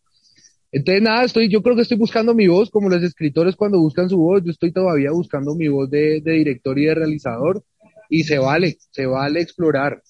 Entonces, 0.72 1.02
nada, 1.02 1.24
estoy, 1.24 1.48
yo 1.48 1.62
creo 1.62 1.74
que 1.74 1.82
estoy 1.82 1.96
buscando 1.96 2.32
mi 2.32 2.46
voz, 2.46 2.70
como 2.70 2.88
los 2.88 3.02
escritores 3.02 3.56
cuando 3.56 3.80
buscan 3.80 4.08
su 4.08 4.18
voz, 4.18 4.42
yo 4.44 4.52
estoy 4.52 4.72
todavía 4.72 5.10
buscando 5.10 5.54
mi 5.54 5.66
voz 5.66 5.90
de, 5.90 6.20
de 6.20 6.32
director 6.32 6.78
y 6.78 6.84
de 6.84 6.94
realizador, 6.94 7.64
y 8.10 8.24
se 8.24 8.38
vale, 8.38 8.76
se 8.90 9.06
vale 9.06 9.40
explorar. 9.40 10.02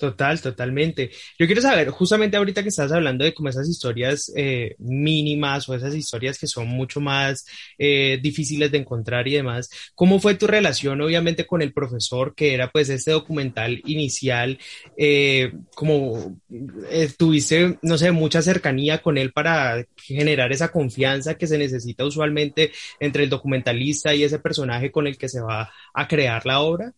Total, 0.00 0.40
totalmente. 0.40 1.10
Yo 1.38 1.44
quiero 1.44 1.60
saber, 1.60 1.90
justamente 1.90 2.38
ahorita 2.38 2.62
que 2.62 2.70
estás 2.70 2.90
hablando 2.90 3.22
de 3.22 3.34
como 3.34 3.50
esas 3.50 3.68
historias 3.68 4.32
eh, 4.34 4.74
mínimas 4.78 5.68
o 5.68 5.74
esas 5.74 5.94
historias 5.94 6.38
que 6.38 6.46
son 6.46 6.68
mucho 6.68 7.02
más 7.02 7.44
eh, 7.76 8.18
difíciles 8.22 8.72
de 8.72 8.78
encontrar 8.78 9.28
y 9.28 9.34
demás, 9.34 9.68
¿cómo 9.94 10.18
fue 10.18 10.36
tu 10.36 10.46
relación 10.46 11.02
obviamente 11.02 11.46
con 11.46 11.60
el 11.60 11.74
profesor 11.74 12.34
que 12.34 12.54
era 12.54 12.70
pues 12.70 12.88
este 12.88 13.10
documental 13.10 13.82
inicial? 13.84 14.58
Eh, 14.96 15.52
como 15.74 16.40
tuviste, 17.18 17.78
no 17.82 17.98
sé, 17.98 18.10
mucha 18.10 18.40
cercanía 18.40 19.02
con 19.02 19.18
él 19.18 19.32
para 19.32 19.84
generar 19.96 20.50
esa 20.50 20.72
confianza 20.72 21.34
que 21.34 21.46
se 21.46 21.58
necesita 21.58 22.06
usualmente 22.06 22.72
entre 23.00 23.24
el 23.24 23.28
documentalista 23.30 24.14
y 24.14 24.24
ese 24.24 24.38
personaje 24.38 24.90
con 24.90 25.06
el 25.06 25.18
que 25.18 25.28
se 25.28 25.42
va 25.42 25.70
a 25.92 26.08
crear 26.08 26.46
la 26.46 26.60
obra? 26.60 26.94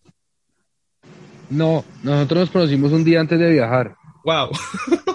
No, 1.53 1.85
nosotros 2.03 2.41
nos 2.41 2.51
conocimos 2.51 2.93
un 2.93 3.05
día 3.05 3.21
antes 3.21 3.39
de 3.39 3.53
viajar. 3.53 3.95
Wow. 4.25 4.51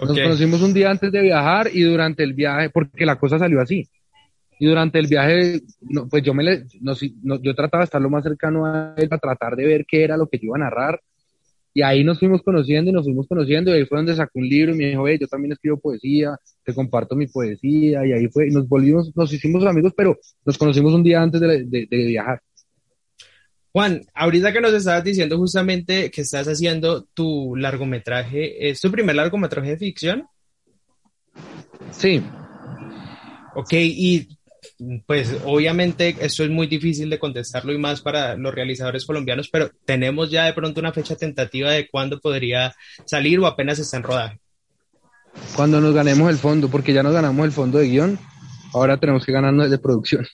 Nos 0.00 0.16
conocimos 0.16 0.62
un 0.62 0.72
día 0.72 0.92
antes 0.92 1.10
de 1.10 1.20
viajar 1.20 1.70
y 1.72 1.82
durante 1.82 2.22
el 2.22 2.32
viaje, 2.32 2.70
porque 2.70 3.04
la 3.04 3.18
cosa 3.18 3.36
salió 3.36 3.60
así. 3.60 3.88
Y 4.60 4.66
durante 4.66 5.00
el 5.00 5.08
viaje, 5.08 5.62
pues 6.08 6.22
yo 6.22 6.34
me 6.34 6.44
le, 6.44 6.66
yo 7.42 7.54
trataba 7.56 7.82
de 7.82 7.86
estar 7.86 8.00
lo 8.00 8.08
más 8.08 8.22
cercano 8.22 8.64
a 8.64 8.94
él 8.96 9.08
para 9.08 9.18
tratar 9.18 9.56
de 9.56 9.66
ver 9.66 9.84
qué 9.86 10.04
era 10.04 10.16
lo 10.16 10.28
que 10.28 10.38
yo 10.38 10.46
iba 10.46 10.56
a 10.56 10.60
narrar. 10.60 11.00
Y 11.74 11.82
ahí 11.82 12.04
nos 12.04 12.20
fuimos 12.20 12.42
conociendo 12.42 12.90
y 12.90 12.94
nos 12.94 13.04
fuimos 13.04 13.26
conociendo. 13.26 13.72
Y 13.72 13.80
ahí 13.80 13.86
fue 13.86 13.98
donde 13.98 14.14
sacó 14.14 14.38
un 14.38 14.48
libro 14.48 14.72
y 14.72 14.78
me 14.78 14.86
dijo, 14.86 15.08
hey, 15.08 15.18
yo 15.20 15.26
también 15.26 15.52
escribo 15.52 15.80
poesía, 15.80 16.38
te 16.64 16.72
comparto 16.72 17.16
mi 17.16 17.26
poesía. 17.26 18.06
Y 18.06 18.12
ahí 18.12 18.28
fue, 18.28 18.50
nos 18.50 18.68
volvimos, 18.68 19.10
nos 19.16 19.32
hicimos 19.32 19.66
amigos, 19.66 19.92
pero 19.96 20.16
nos 20.44 20.56
conocimos 20.56 20.94
un 20.94 21.02
día 21.02 21.20
antes 21.20 21.40
de, 21.40 21.64
de 21.66 22.06
viajar. 22.06 22.40
Juan, 23.72 24.02
ahorita 24.14 24.52
que 24.52 24.60
nos 24.60 24.72
estabas 24.72 25.04
diciendo 25.04 25.36
justamente 25.36 26.10
que 26.10 26.22
estás 26.22 26.48
haciendo 26.48 27.04
tu 27.14 27.54
largometraje, 27.56 28.68
¿es 28.68 28.80
tu 28.80 28.90
primer 28.90 29.16
largometraje 29.16 29.70
de 29.70 29.78
ficción? 29.78 30.26
Sí. 31.90 32.22
Ok, 33.54 33.72
y 33.72 34.28
pues 35.06 35.36
obviamente 35.44 36.16
esto 36.20 36.44
es 36.44 36.50
muy 36.50 36.66
difícil 36.66 37.10
de 37.10 37.18
contestarlo 37.18 37.72
y 37.72 37.78
más 37.78 38.00
para 38.00 38.36
los 38.36 38.54
realizadores 38.54 39.04
colombianos, 39.04 39.48
pero 39.50 39.70
¿tenemos 39.84 40.30
ya 40.30 40.44
de 40.46 40.52
pronto 40.52 40.80
una 40.80 40.92
fecha 40.92 41.16
tentativa 41.16 41.72
de 41.72 41.88
cuándo 41.88 42.20
podría 42.20 42.74
salir 43.04 43.38
o 43.40 43.46
apenas 43.46 43.78
está 43.78 43.96
en 43.96 44.02
rodaje? 44.04 44.40
Cuando 45.54 45.80
nos 45.80 45.94
ganemos 45.94 46.30
el 46.30 46.38
fondo, 46.38 46.68
porque 46.68 46.92
ya 46.92 47.02
nos 47.02 47.12
ganamos 47.12 47.44
el 47.44 47.52
fondo 47.52 47.78
de 47.78 47.88
guion, 47.88 48.18
ahora 48.72 48.98
tenemos 48.98 49.24
que 49.24 49.32
ganarnos 49.32 49.70
de 49.70 49.78
producción. 49.78 50.26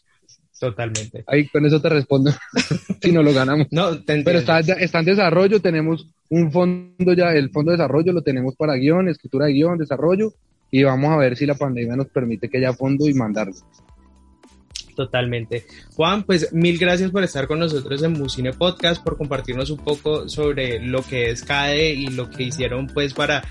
Totalmente. 0.58 1.24
Ahí 1.26 1.48
con 1.48 1.66
eso 1.66 1.80
te 1.80 1.88
respondo, 1.88 2.30
si 3.02 3.12
no 3.12 3.22
lo 3.22 3.32
ganamos. 3.32 3.66
No, 3.70 3.90
Pero 4.06 4.38
está, 4.38 4.60
está 4.60 5.00
en 5.00 5.04
desarrollo, 5.04 5.60
tenemos 5.60 6.08
un 6.30 6.52
fondo 6.52 7.12
ya, 7.12 7.32
el 7.32 7.50
fondo 7.50 7.70
de 7.70 7.76
desarrollo 7.76 8.12
lo 8.12 8.22
tenemos 8.22 8.54
para 8.56 8.74
guion, 8.74 9.08
escritura 9.08 9.46
de 9.46 9.52
guion, 9.52 9.78
desarrollo, 9.78 10.32
y 10.70 10.82
vamos 10.82 11.10
a 11.10 11.16
ver 11.16 11.36
si 11.36 11.46
la 11.46 11.54
pandemia 11.54 11.96
nos 11.96 12.08
permite 12.08 12.48
que 12.48 12.58
haya 12.58 12.72
fondo 12.72 13.08
y 13.08 13.14
mandarlo. 13.14 13.54
Totalmente. 14.94 15.66
Juan, 15.96 16.22
pues 16.22 16.52
mil 16.52 16.78
gracias 16.78 17.10
por 17.10 17.24
estar 17.24 17.46
con 17.46 17.58
nosotros 17.58 18.02
en 18.02 18.12
Musine 18.12 18.52
Podcast, 18.52 19.02
por 19.02 19.16
compartirnos 19.16 19.70
un 19.70 19.78
poco 19.78 20.28
sobre 20.28 20.80
lo 20.80 21.02
que 21.02 21.30
es 21.30 21.42
CADE 21.42 21.94
y 21.94 22.06
lo 22.08 22.30
que 22.30 22.44
hicieron 22.44 22.86
pues 22.86 23.12
para 23.12 23.42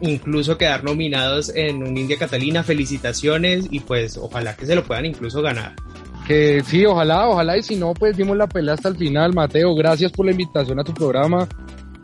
incluso 0.00 0.58
quedar 0.58 0.84
nominados 0.84 1.54
en 1.54 1.82
un 1.82 1.96
India 1.96 2.18
Catalina. 2.18 2.64
Felicitaciones 2.64 3.68
y 3.70 3.80
pues 3.80 4.16
ojalá 4.16 4.56
que 4.56 4.66
se 4.66 4.74
lo 4.74 4.84
puedan 4.84 5.06
incluso 5.06 5.42
ganar. 5.42 5.74
Que 6.26 6.62
sí, 6.64 6.86
ojalá, 6.86 7.28
ojalá, 7.28 7.58
y 7.58 7.62
si 7.62 7.76
no, 7.76 7.92
pues 7.92 8.16
dimos 8.16 8.36
la 8.36 8.46
pelea 8.46 8.74
hasta 8.74 8.88
el 8.88 8.96
final. 8.96 9.34
Mateo, 9.34 9.74
gracias 9.74 10.10
por 10.10 10.24
la 10.24 10.32
invitación 10.32 10.80
a 10.80 10.84
tu 10.84 10.94
programa. 10.94 11.46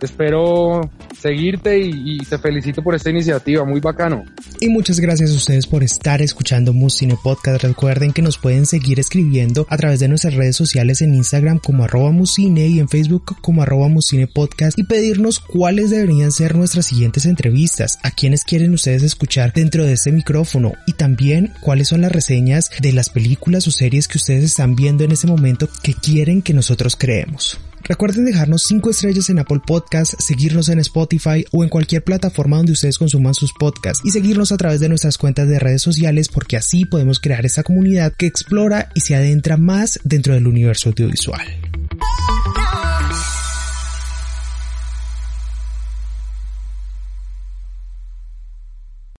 Espero 0.03 0.91
seguirte 1.21 1.79
y, 1.79 2.19
te 2.19 2.39
felicito 2.39 2.83
por 2.83 2.95
esta 2.95 3.11
iniciativa, 3.11 3.65
muy 3.65 3.81
bacano. 3.81 4.25
Y 4.61 4.69
muchas 4.69 5.01
gracias 5.01 5.31
a 5.31 5.35
ustedes 5.35 5.67
por 5.67 5.83
estar 5.83 6.23
escuchando 6.23 6.73
Muscine 6.73 7.17
Podcast. 7.23 7.63
Recuerden 7.63 8.13
que 8.13 8.23
nos 8.23 8.39
pueden 8.39 8.67
seguir 8.67 8.99
escribiendo 8.99 9.67
a 9.69 9.77
través 9.77 10.01
de 10.01 10.09
nuestras 10.09 10.35
redes 10.35 10.57
sociales 10.57 11.03
en 11.03 11.15
Instagram 11.15 11.59
como 11.59 11.85
arroba 11.85 12.11
Musine 12.11 12.67
y 12.69 12.79
en 12.79 12.89
Facebook 12.89 13.37
como 13.41 13.63
arroba 13.63 13.89
Musine 13.89 14.27
Podcast 14.27 14.79
y 14.79 14.85
pedirnos 14.85 15.41
cuáles 15.41 15.91
deberían 15.91 16.33
ser 16.33 16.57
nuestras 16.57 16.87
siguientes 16.87 17.27
entrevistas, 17.27 17.99
a 18.03 18.11
quienes 18.11 18.45
quieren 18.45 18.73
ustedes 18.73 19.03
escuchar 19.03 19.53
dentro 19.53 19.85
de 19.85 19.93
este 19.93 20.13
micrófono 20.13 20.73
y 20.87 20.95
también 20.95 21.53
cuáles 21.61 21.89
son 21.89 22.01
las 22.01 22.13
reseñas 22.13 22.71
de 22.81 22.93
las 22.93 23.11
películas 23.11 23.67
o 23.67 23.71
series 23.71 24.09
que 24.09 24.19
ustedes 24.19 24.45
están 24.45 24.75
viendo 24.75 25.05
en 25.05 25.13
este 25.13 25.27
momento 25.27 25.69
que 25.83 25.95
quieren 25.95 26.43
que 26.43 26.55
nosotros 26.55 26.97
creemos. 26.97 27.61
Recuerden 27.91 28.25
dejarnos 28.25 28.63
5 28.69 28.89
estrellas 28.91 29.31
en 29.31 29.41
Apple 29.41 29.63
Podcasts, 29.67 30.15
seguirnos 30.25 30.69
en 30.69 30.79
Spotify 30.79 31.45
o 31.51 31.65
en 31.65 31.69
cualquier 31.69 32.05
plataforma 32.05 32.59
donde 32.59 32.71
ustedes 32.71 32.97
consuman 32.97 33.35
sus 33.35 33.53
podcasts 33.53 34.01
y 34.05 34.13
seguirnos 34.13 34.53
a 34.53 34.57
través 34.57 34.79
de 34.79 34.89
nuestras 34.89 35.19
cuentas 35.19 35.49
de 35.49 35.59
redes 35.59 35.83
sociales 35.83 36.29
porque 36.29 36.57
así 36.57 36.85
podemos 36.85 37.19
crear 37.19 37.45
esta 37.45 37.65
comunidad 37.65 38.13
que 38.13 38.27
explora 38.27 38.91
y 38.95 39.01
se 39.01 39.17
adentra 39.17 39.57
más 39.57 39.99
dentro 40.05 40.35
del 40.35 40.47
universo 40.47 40.91
audiovisual. 40.91 41.43